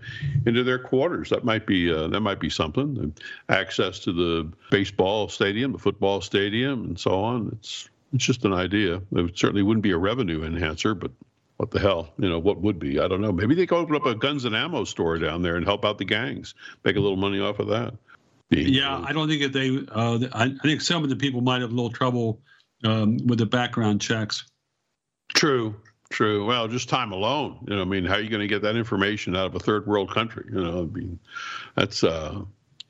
into 0.46 0.62
their 0.62 0.78
quarters. 0.78 1.30
That 1.30 1.44
might 1.44 1.66
be 1.66 1.92
uh, 1.92 2.06
that 2.06 2.20
might 2.20 2.38
be 2.38 2.48
something. 2.48 3.12
Access 3.48 3.98
to 4.00 4.12
the 4.12 4.52
baseball 4.70 5.26
stadium, 5.28 5.72
the 5.72 5.78
football 5.78 6.20
stadium, 6.20 6.84
and 6.84 7.00
so 7.00 7.24
on. 7.24 7.48
It's 7.58 7.88
it's 8.12 8.24
just 8.24 8.44
an 8.44 8.52
idea. 8.52 9.00
It 9.12 9.38
certainly 9.38 9.62
wouldn't 9.62 9.82
be 9.82 9.92
a 9.92 9.98
revenue 9.98 10.44
enhancer, 10.44 10.94
but 10.94 11.10
what 11.56 11.70
the 11.70 11.80
hell? 11.80 12.12
You 12.18 12.28
know, 12.28 12.38
what 12.38 12.60
would 12.60 12.78
be? 12.78 12.98
I 12.98 13.08
don't 13.08 13.20
know. 13.20 13.32
Maybe 13.32 13.54
they 13.54 13.66
could 13.66 13.78
open 13.78 13.94
up 13.94 14.06
a 14.06 14.14
guns 14.14 14.44
and 14.44 14.54
ammo 14.54 14.84
store 14.84 15.18
down 15.18 15.42
there 15.42 15.56
and 15.56 15.64
help 15.64 15.84
out 15.84 15.98
the 15.98 16.04
gangs, 16.04 16.54
make 16.84 16.96
a 16.96 17.00
little 17.00 17.16
money 17.16 17.40
off 17.40 17.58
of 17.58 17.68
that. 17.68 17.94
yeah, 18.50 19.02
I 19.06 19.12
don't 19.12 19.28
think 19.28 19.42
that 19.42 19.52
they. 19.52 19.78
Uh, 19.94 20.28
I, 20.32 20.44
I, 20.44 20.62
think 20.62 20.80
some 20.80 21.04
of 21.04 21.08
the 21.08 21.16
people 21.16 21.40
might 21.40 21.62
have 21.62 21.70
a 21.70 21.74
little 21.74 21.90
trouble 21.90 22.40
um, 22.84 23.18
with 23.26 23.38
the 23.38 23.46
background 23.46 24.00
checks. 24.00 24.44
True, 25.34 25.74
true. 26.10 26.44
Well, 26.44 26.68
just 26.68 26.88
time 26.88 27.12
alone. 27.12 27.64
You 27.66 27.76
know, 27.76 27.82
I 27.82 27.86
mean, 27.86 28.04
how 28.04 28.14
are 28.14 28.20
you 28.20 28.28
going 28.28 28.40
to 28.40 28.48
get 28.48 28.62
that 28.62 28.76
information 28.76 29.36
out 29.36 29.46
of 29.46 29.54
a 29.54 29.60
third 29.60 29.86
world 29.86 30.10
country? 30.10 30.44
You 30.52 30.62
know, 30.62 30.80
I 30.80 30.84
mean, 30.98 31.18
that's 31.76 32.04
uh, 32.04 32.40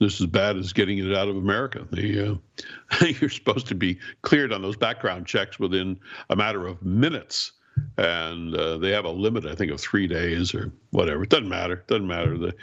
this 0.03 0.21
is 0.21 0.27
bad 0.27 0.57
as 0.57 0.73
getting 0.73 0.99
it 0.99 1.17
out 1.17 1.29
of 1.29 1.37
America. 1.37 1.87
The, 1.91 2.33
uh, 2.33 3.05
you're 3.21 3.31
supposed 3.31 3.69
to 3.69 3.75
be 3.75 3.99
cleared 4.23 4.53
on 4.53 4.62
those 4.62 4.77
background 4.77 5.27
checks 5.27 5.59
within 5.59 5.99
a 6.29 6.37
matter 6.37 6.67
of 6.67 6.83
minutes, 6.83 7.53
and 7.97 8.55
uh, 8.55 8.79
they 8.79 8.91
have 8.91 9.05
a 9.05 9.11
limit, 9.11 9.47
I 9.47 9.55
think, 9.55 9.71
of 9.71 9.81
three 9.81 10.07
days 10.07 10.55
or 10.55 10.73
whatever. 10.91 11.23
It 11.23 11.31
doesn't 11.31 11.49
matter. 11.49 11.75
It 11.75 11.87
doesn't 11.87 12.07
matter. 12.07 12.37
The, 12.37 12.55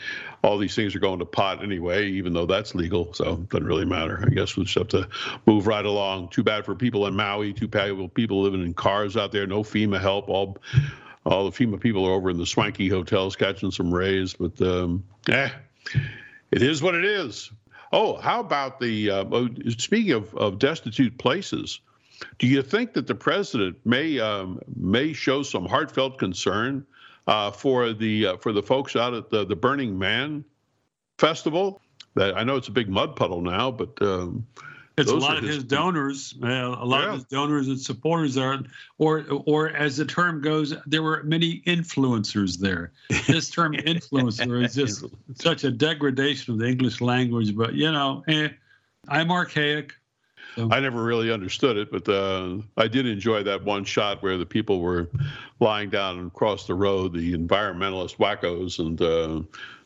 all 0.43 0.58
these 0.58 0.75
things 0.75 0.93
are 0.95 0.99
going 0.99 1.19
to 1.19 1.25
pot 1.25 1.63
anyway, 1.63 2.10
even 2.10 2.34
though 2.34 2.45
that's 2.45 2.75
legal, 2.75 3.13
so 3.13 3.34
it 3.34 3.49
doesn't 3.49 3.65
really 3.65 3.86
matter. 3.86 4.23
I 4.25 4.30
guess 4.30 4.56
we'll 4.56 4.65
just 4.65 4.78
have 4.78 4.89
to 4.89 5.08
move 5.45 5.65
right 5.65 5.86
along. 5.86 6.30
Too 6.30 6.43
bad 6.43 6.65
for 6.65 6.75
people 6.75 7.08
in 7.08 7.15
Maui. 7.15 7.54
Too 7.54 7.67
bad 7.67 7.95
for 7.95 8.08
people 8.10 8.41
living 8.41 8.63
in 8.63 8.73
cars 8.73 9.17
out 9.17 9.32
there. 9.32 9.47
No 9.47 9.63
FEMA 9.63 9.99
help. 9.99 10.30
All 10.30 10.58
all 11.25 11.49
the 11.49 11.52
FEMA 11.52 11.80
people 11.80 12.06
are 12.06 12.13
over 12.13 12.30
in 12.30 12.38
the 12.38 12.45
swanky 12.45 12.88
hotels 12.88 13.36
catching 13.36 13.71
some 13.71 13.93
rays, 13.93 14.34
but 14.34 14.60
um, 14.62 15.04
eh 15.30 15.49
it 16.51 16.62
is 16.62 16.81
what 16.81 16.95
it 16.95 17.05
is. 17.05 17.51
Oh, 17.91 18.17
how 18.17 18.39
about 18.39 18.79
the 18.79 19.09
uh, 19.09 19.25
oh, 19.31 19.49
speaking 19.77 20.12
of, 20.12 20.33
of 20.35 20.59
destitute 20.59 21.17
places? 21.17 21.81
Do 22.38 22.47
you 22.47 22.62
think 22.62 22.93
that 22.93 23.07
the 23.07 23.15
president 23.15 23.77
may 23.85 24.19
um, 24.19 24.59
may 24.75 25.13
show 25.13 25.41
some 25.41 25.65
heartfelt 25.65 26.17
concern 26.17 26.85
uh, 27.27 27.51
for 27.51 27.93
the 27.93 28.27
uh, 28.27 28.38
for 28.38 28.51
the 28.51 28.62
folks 28.62 28.95
out 28.95 29.13
at 29.13 29.29
the, 29.29 29.45
the 29.45 29.55
Burning 29.55 29.97
Man 29.97 30.43
festival? 31.17 31.81
That 32.15 32.38
I 32.38 32.43
know 32.43 32.57
it's 32.57 32.67
a 32.67 32.71
big 32.71 32.89
mud 32.89 33.15
puddle 33.15 33.41
now, 33.41 33.71
but 33.71 33.99
um, 34.01 34.45
it's 34.99 35.12
Those 35.12 35.23
a 35.23 35.25
lot 35.25 35.38
of 35.38 35.43
his, 35.43 35.55
his 35.55 35.63
donors, 35.63 36.35
uh, 36.43 36.47
a 36.47 36.85
lot 36.85 37.01
yeah. 37.01 37.07
of 37.07 37.13
his 37.15 37.23
donors 37.25 37.67
and 37.67 37.79
supporters 37.79 38.38
are, 38.38 38.59
or 38.97 39.25
or 39.45 39.69
as 39.69 39.97
the 39.97 40.05
term 40.05 40.41
goes, 40.41 40.73
there 40.85 41.01
were 41.01 41.23
many 41.23 41.62
influencers 41.62 42.57
there. 42.57 42.91
This 43.27 43.49
term 43.49 43.73
influencer 43.73 44.65
is 44.65 44.75
just 44.75 45.05
such 45.35 45.63
a 45.63 45.71
degradation 45.71 46.53
of 46.53 46.59
the 46.59 46.67
English 46.67 46.99
language. 46.99 47.55
But 47.55 47.73
you 47.73 47.91
know, 47.91 48.23
eh, 48.27 48.49
I'm 49.07 49.31
archaic. 49.31 49.93
So. 50.55 50.67
I 50.71 50.79
never 50.79 51.03
really 51.03 51.31
understood 51.31 51.77
it, 51.77 51.91
but 51.91 52.09
uh, 52.09 52.57
I 52.75 52.88
did 52.88 53.05
enjoy 53.05 53.43
that 53.43 53.63
one 53.63 53.85
shot 53.85 54.23
where 54.23 54.35
the 54.35 54.47
people 54.47 54.81
were 54.81 55.07
lying 55.59 55.89
down 55.89 56.25
across 56.25 56.65
the 56.65 56.73
road, 56.73 57.13
the 57.13 57.33
environmentalist 57.33 58.17
wackos, 58.17 58.79
and 58.79 58.99
uh, 58.99 59.41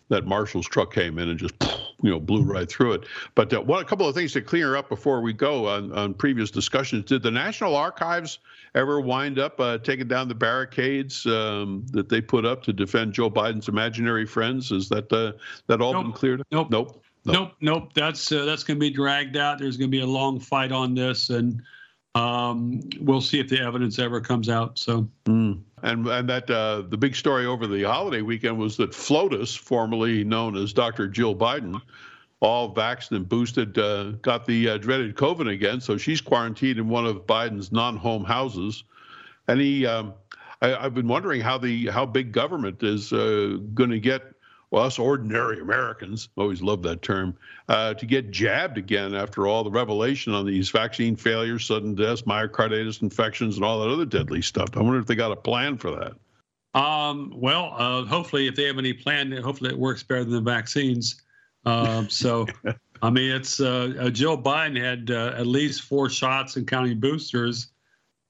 that 0.08 0.26
marshal's 0.26 0.68
truck 0.68 0.94
came 0.94 1.20
in 1.20 1.30
and 1.30 1.38
just 1.38 1.54
you 2.04 2.10
know 2.12 2.20
blew 2.20 2.44
right 2.44 2.70
through 2.70 2.94
it. 2.94 3.06
But 3.34 3.52
uh, 3.52 3.62
one 3.62 3.82
a 3.82 3.86
couple 3.86 4.08
of 4.08 4.14
things 4.14 4.34
to 4.34 4.42
clear 4.42 4.76
up 4.76 4.90
before 4.90 5.22
we 5.22 5.34
go 5.34 5.68
on, 5.68 5.92
on 5.94 6.14
previous 6.14 6.52
discussions. 6.52 7.06
Did 7.06 7.24
the 7.24 7.32
National 7.32 7.76
Archives 7.76 8.40
ever 8.76 9.00
wind 9.00 9.40
up 9.40 9.60
uh, 9.60 9.80
taking 9.80 10.08
down 10.08 10.28
the 10.28 10.36
barricades 10.36 11.26
um, 11.26 11.86
that 11.92 12.10
they 12.10 12.22
put 12.22 12.46
up 12.46 12.62
to 12.64 12.74
defend 12.74 13.14
Joe 13.14 13.32
Biden's 13.32 13.70
imaginary 13.70 14.26
friends? 14.26 14.72
Is 14.72 14.90
that 14.90 15.12
uh, 15.12 15.32
that 15.68 15.82
all 15.82 15.94
nope. 15.94 16.04
been 16.04 16.14
cleared? 16.14 16.44
Nope. 16.52 16.70
Nope. 16.70 17.04
Nope. 17.26 17.36
Nope. 17.36 17.52
nope. 17.62 17.94
That's 17.94 18.32
uh, 18.32 18.46
that's 18.46 18.64
going 18.64 18.78
to 18.78 18.82
be 18.82 18.92
dragged 18.92 19.38
out. 19.38 19.58
There's 19.58 19.78
going 19.78 19.90
to 19.90 19.98
be 19.98 20.04
a 20.04 20.08
long 20.08 20.40
fight 20.40 20.74
on 20.74 20.94
this, 20.94 21.30
and 21.30 21.62
um, 22.16 22.82
we'll 23.00 23.22
see 23.22 23.40
if 23.40 23.50
the 23.50 23.60
evidence 23.60 24.00
ever 24.00 24.22
comes 24.22 24.50
out. 24.50 24.78
So. 24.78 25.08
Mm. 25.26 25.62
And 25.82 26.08
and 26.08 26.30
that 26.30 26.50
uh, 26.50 26.84
the 26.88 26.96
big 26.96 27.14
story 27.16 27.46
over 27.46 27.68
the 27.68 27.84
holiday 27.84 28.22
weekend 28.22 28.58
was 28.58 28.78
that 28.78 28.92
FLOTUS, 28.92 29.54
formerly 29.58 30.24
known 30.24 30.56
as 30.56 30.72
Dr. 30.72 31.10
Jill 31.10 31.36
Biden, 31.36 31.82
all 32.40 32.74
vaxxed 32.74 33.12
and 33.12 33.28
boosted, 33.28 33.78
uh, 33.78 34.12
got 34.22 34.46
the 34.46 34.70
uh, 34.70 34.78
dreaded 34.78 35.16
COVID 35.16 35.52
again. 35.52 35.82
So 35.82 35.98
she's 35.98 36.22
quarantined 36.22 36.80
in 36.80 36.88
one 36.88 37.06
of 37.06 37.28
Biden's 37.28 37.72
non-home 37.72 38.24
houses, 38.24 38.84
and 39.48 39.60
he. 39.60 39.86
Um, 39.86 40.14
I, 40.62 40.84
have 40.84 40.94
been 40.94 41.10
wondering 41.10 41.42
how 41.42 41.58
the 41.58 41.88
how 41.88 42.06
big 42.06 42.32
government 42.32 42.82
is 42.84 43.12
uh, 43.12 43.58
going 43.74 43.90
to 43.90 44.00
get 44.00 44.24
well, 44.74 44.86
us 44.86 44.98
ordinary 44.98 45.62
Americans, 45.62 46.30
always 46.36 46.64
love 46.64 46.82
that 46.82 47.04
term, 47.04 47.38
uh, 47.70 47.94
to 47.94 48.08
get 48.08 48.32
jabbed 48.32 48.80
again 48.80 49.14
after 49.14 49.46
all 49.46 49.64
the 49.64 49.70
revelation 49.70 50.34
on 50.34 50.48
these 50.48 50.72
vaccine 50.72 51.16
failures, 51.16 51.68
sudden 51.68 51.94
deaths, 51.94 52.24
myocarditis 52.24 53.04
infections, 53.04 53.56
and 53.56 53.64
all 53.64 53.82
that 53.82 53.94
other 53.94 54.04
deadly 54.04 54.42
stuff. 54.42 54.70
I 54.76 54.82
wonder 54.82 54.98
if 54.98 55.06
they 55.06 55.14
got 55.14 55.32
a 55.32 55.36
plan 55.36 55.78
for 55.78 55.92
that. 55.92 56.80
Um, 56.80 57.32
well, 57.36 57.76
uh, 57.78 58.04
hopefully, 58.06 58.48
if 58.48 58.56
they 58.56 58.64
have 58.64 58.80
any 58.80 58.94
plan, 58.94 59.32
hopefully 59.34 59.70
it 59.70 59.78
works 59.78 60.02
better 60.02 60.24
than 60.24 60.34
the 60.34 60.42
vaccines. 60.42 61.22
Um, 61.68 62.10
so, 62.10 62.48
I 63.04 63.12
mean, 63.12 63.30
it's 63.30 63.60
uh, 63.60 63.94
uh, 64.00 64.10
Joe 64.10 64.36
Biden 64.36 64.84
had 64.84 65.12
uh, 65.12 65.36
at 65.38 65.46
least 65.46 65.84
four 65.84 66.10
shots 66.10 66.56
and 66.56 66.68
counting 66.68 67.00
boosters, 67.00 67.68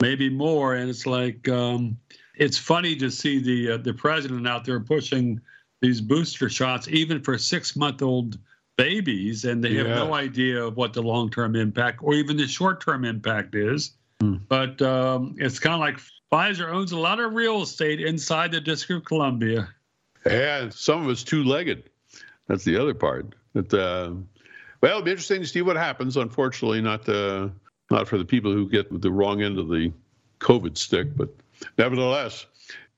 maybe 0.02 0.30
more, 0.30 0.76
and 0.76 0.90
it's 0.90 1.06
like 1.06 1.48
um, 1.48 1.98
it's 2.36 2.58
funny 2.58 2.98
to 2.98 3.10
see 3.10 3.42
the 3.42 3.76
uh, 3.76 3.78
the 3.78 3.94
president 3.94 4.46
out 4.46 4.66
there 4.66 4.82
pushing 4.82 5.40
these 5.84 6.00
booster 6.00 6.50
shots, 6.50 6.88
even 6.88 7.22
for 7.22 7.38
six 7.38 7.76
month 7.76 8.02
old 8.02 8.40
babies, 8.78 9.44
and 9.44 9.62
they 9.62 9.76
have 9.76 9.88
no 9.88 10.14
idea 10.14 10.64
of 10.64 10.78
what 10.78 10.94
the 10.94 11.04
long 11.04 11.30
term 11.30 11.58
impact 11.58 12.00
or 12.02 12.14
even 12.14 12.38
the 12.38 12.48
short 12.48 12.82
term 12.82 13.04
impact 13.04 13.54
is. 13.54 13.92
Mm. 14.22 14.40
But 14.48 14.82
um, 14.82 15.36
it's 15.38 15.60
kind 15.60 15.74
of 15.74 15.82
like 15.82 16.00
Pfizer 16.32 16.72
owns 16.72 16.94
a 16.94 16.98
lot 16.98 17.20
of 17.20 17.34
real 17.34 17.62
estate 17.62 18.00
inside 18.00 18.54
the 18.54 18.62
District 18.62 19.02
of 19.02 19.06
Columbia. 19.06 19.68
And 20.26 20.74
some 20.74 21.04
of 21.04 21.10
it's 21.10 21.22
two 21.22 21.44
legged. 21.44 21.90
That's 22.48 22.64
the 22.64 22.78
other 22.78 22.94
part. 22.94 23.36
That, 23.52 23.74
uh, 23.74 24.14
well, 24.80 24.92
it'll 24.92 25.02
be 25.02 25.12
interesting 25.12 25.42
to 25.42 25.48
see 25.48 25.62
what 25.62 25.76
happens. 25.76 26.16
Unfortunately, 26.16 26.82
not 26.82 27.08
uh, 27.10 27.50
not 27.92 28.08
for 28.08 28.18
the 28.18 28.26
people 28.26 28.54
who 28.54 28.70
get 28.70 29.02
the 29.02 29.12
wrong 29.12 29.42
end 29.42 29.60
of 29.60 29.68
the 29.68 29.92
COVID 30.40 30.78
stick, 30.78 31.16
but 31.18 31.30
nevertheless, 31.78 32.46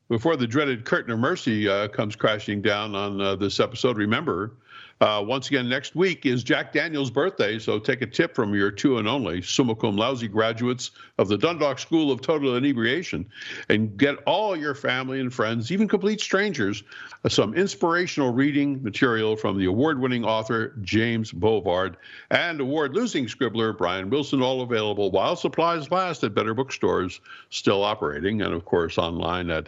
before 0.10 0.36
the 0.36 0.48
dreaded 0.48 0.86
curtain 0.86 1.12
of 1.12 1.20
mercy 1.20 1.68
uh, 1.68 1.88
comes 1.88 2.15
crashing 2.15 2.62
down 2.62 2.96
on 2.96 3.20
uh, 3.20 3.36
this 3.36 3.60
episode, 3.60 3.98
remember 3.98 4.52
uh, 5.01 5.21
once 5.25 5.47
again, 5.47 5.67
next 5.67 5.93
week 5.93 6.25
is 6.25 6.41
Jack 6.41 6.71
Daniels' 6.71 7.12
birthday, 7.12 7.60
so 7.60 7.79
take 7.79 8.01
a 8.01 8.05
tip 8.05 8.34
from 8.34 8.55
your 8.55 8.71
two 8.71 8.97
and 8.97 9.10
only 9.10 9.41
summa 9.41 9.75
cum 9.75 9.97
laude 9.97 10.31
graduates 10.31 10.91
of 11.17 11.27
the 11.27 11.38
Dundalk 11.38 11.79
School 11.79 12.13
of 12.13 12.21
Total 12.21 12.55
Inebriation 12.55 13.25
and 13.67 13.97
get 13.97 14.15
all 14.25 14.55
your 14.55 14.73
family 14.73 15.19
and 15.19 15.34
friends, 15.34 15.69
even 15.69 15.89
complete 15.89 16.21
strangers, 16.21 16.81
uh, 17.25 17.29
some 17.29 17.53
inspirational 17.55 18.31
reading 18.31 18.81
material 18.84 19.36
from 19.36 19.58
the 19.58 19.65
award 19.65 19.99
winning 19.99 20.23
author 20.23 20.73
James 20.81 21.29
Bovard 21.29 21.95
and 22.31 22.62
award 22.62 22.95
losing 22.95 23.27
scribbler 23.27 23.77
Brian 23.77 24.10
Wilson, 24.10 24.41
all 24.41 24.62
available 24.62 25.12
while 25.12 25.36
supplies 25.36 25.91
last 25.91 26.23
at 26.23 26.34
better 26.34 26.53
bookstores, 26.53 27.19
still 27.49 27.84
operating, 27.84 28.41
and 28.41 28.53
of 28.53 28.63
course 28.63 28.97
online 28.97 29.49
at 29.49 29.67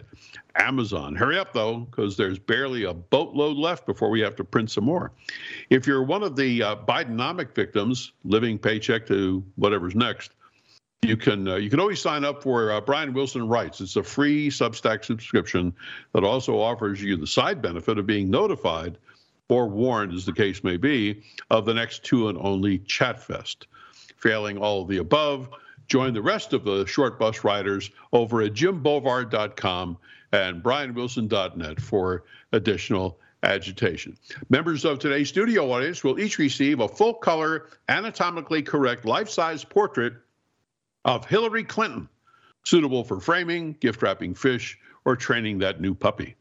Amazon. 0.58 1.14
Hurry 1.14 1.38
up, 1.38 1.52
though, 1.52 1.80
because 1.80 2.16
there's 2.16 2.38
barely 2.38 2.84
a 2.84 2.94
boatload 2.94 3.56
left 3.56 3.86
before 3.86 4.10
we 4.10 4.20
have 4.20 4.36
to 4.36 4.44
print 4.44 4.70
some 4.70 4.84
more. 4.84 5.12
If 5.70 5.86
you're 5.86 6.02
one 6.02 6.22
of 6.22 6.36
the 6.36 6.62
uh, 6.62 6.76
Bidenomic 6.76 7.54
victims, 7.54 8.12
living 8.24 8.58
paycheck 8.58 9.06
to 9.06 9.44
whatever's 9.56 9.94
next, 9.94 10.32
you 11.02 11.16
can 11.16 11.46
uh, 11.46 11.56
you 11.56 11.70
can 11.70 11.78
always 11.78 12.00
sign 12.00 12.24
up 12.24 12.42
for 12.42 12.72
uh, 12.72 12.80
Brian 12.80 13.12
Wilson 13.12 13.46
Writes. 13.46 13.80
It's 13.80 13.96
a 13.96 14.02
free 14.02 14.48
Substack 14.48 15.04
subscription 15.04 15.72
that 16.12 16.24
also 16.24 16.58
offers 16.58 17.00
you 17.00 17.16
the 17.16 17.26
side 17.26 17.62
benefit 17.62 17.98
of 17.98 18.06
being 18.06 18.28
notified 18.30 18.98
or 19.48 19.68
warned, 19.68 20.12
as 20.12 20.26
the 20.26 20.32
case 20.32 20.62
may 20.64 20.76
be, 20.76 21.22
of 21.50 21.64
the 21.64 21.72
next 21.72 22.04
two 22.04 22.28
and 22.28 22.38
only 22.38 22.78
Chat 22.80 23.22
Fest. 23.22 23.68
Failing 24.16 24.58
all 24.58 24.82
of 24.82 24.88
the 24.88 24.98
above, 24.98 25.48
join 25.86 26.12
the 26.12 26.20
rest 26.20 26.52
of 26.52 26.64
the 26.64 26.84
short 26.86 27.18
bus 27.18 27.44
riders 27.44 27.90
over 28.12 28.42
at 28.42 28.52
jimbovard.com 28.52 29.96
and 30.32 30.62
brianwilson.net 30.62 31.80
for 31.80 32.24
additional 32.52 33.18
agitation. 33.42 34.16
Members 34.48 34.84
of 34.84 34.98
today's 34.98 35.28
studio 35.28 35.70
audience 35.70 36.02
will 36.02 36.18
each 36.18 36.38
receive 36.38 36.80
a 36.80 36.88
full 36.88 37.14
color, 37.14 37.66
anatomically 37.88 38.62
correct, 38.62 39.04
life 39.04 39.28
size 39.28 39.64
portrait 39.64 40.14
of 41.04 41.24
Hillary 41.24 41.64
Clinton, 41.64 42.08
suitable 42.64 43.04
for 43.04 43.20
framing, 43.20 43.76
gift 43.80 44.02
wrapping 44.02 44.34
fish, 44.34 44.78
or 45.04 45.16
training 45.16 45.58
that 45.58 45.80
new 45.80 45.94
puppy. 45.94 46.34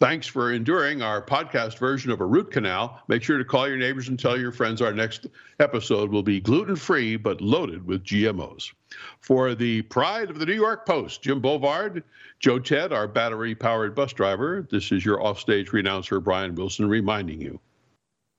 Thanks 0.00 0.26
for 0.26 0.52
enduring 0.52 1.02
our 1.02 1.22
podcast 1.22 1.78
version 1.78 2.10
of 2.10 2.20
a 2.20 2.26
root 2.26 2.50
canal. 2.50 3.00
Make 3.08 3.22
sure 3.22 3.38
to 3.38 3.44
call 3.44 3.68
your 3.68 3.76
neighbors 3.76 4.08
and 4.08 4.18
tell 4.18 4.38
your 4.38 4.52
friends 4.52 4.82
our 4.82 4.92
next 4.92 5.26
episode 5.60 6.10
will 6.10 6.22
be 6.22 6.40
gluten 6.40 6.76
free 6.76 7.16
but 7.16 7.40
loaded 7.40 7.86
with 7.86 8.04
GMOs. 8.04 8.72
For 9.20 9.54
the 9.54 9.82
pride 9.82 10.30
of 10.30 10.38
the 10.38 10.46
New 10.46 10.54
York 10.54 10.86
Post, 10.86 11.22
Jim 11.22 11.40
Bovard, 11.40 12.02
Joe 12.40 12.58
Ted, 12.58 12.92
our 12.92 13.08
battery 13.08 13.54
powered 13.54 13.94
bus 13.94 14.12
driver, 14.12 14.66
this 14.70 14.90
is 14.92 15.04
your 15.04 15.22
offstage 15.22 15.72
renouncer, 15.72 16.20
Brian 16.20 16.54
Wilson, 16.54 16.88
reminding 16.88 17.40
you. 17.40 17.60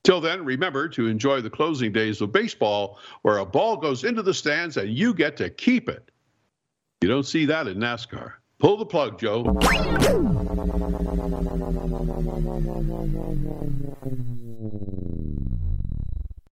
Till 0.04 0.22
then, 0.22 0.44
remember 0.46 0.88
to 0.90 1.08
enjoy 1.08 1.42
the 1.42 1.50
closing 1.50 1.92
days 1.92 2.22
of 2.22 2.32
baseball 2.32 3.00
where 3.22 3.38
a 3.38 3.46
ball 3.46 3.78
goes 3.78 4.04
into 4.04 4.24
the 4.24 4.34
stands 4.34 4.78
and 4.78 4.90
you 4.90 5.14
get 5.14 5.38
to 5.38 5.50
keep 5.50 5.90
it. 5.90 6.10
You 7.02 7.10
don't 7.10 7.26
see 7.26 7.46
that 7.46 7.68
in 7.68 7.78
NASCAR. 7.78 8.34
Pull 8.60 8.76
the 8.76 8.86
plug, 8.86 9.18
Joe. 9.18 9.44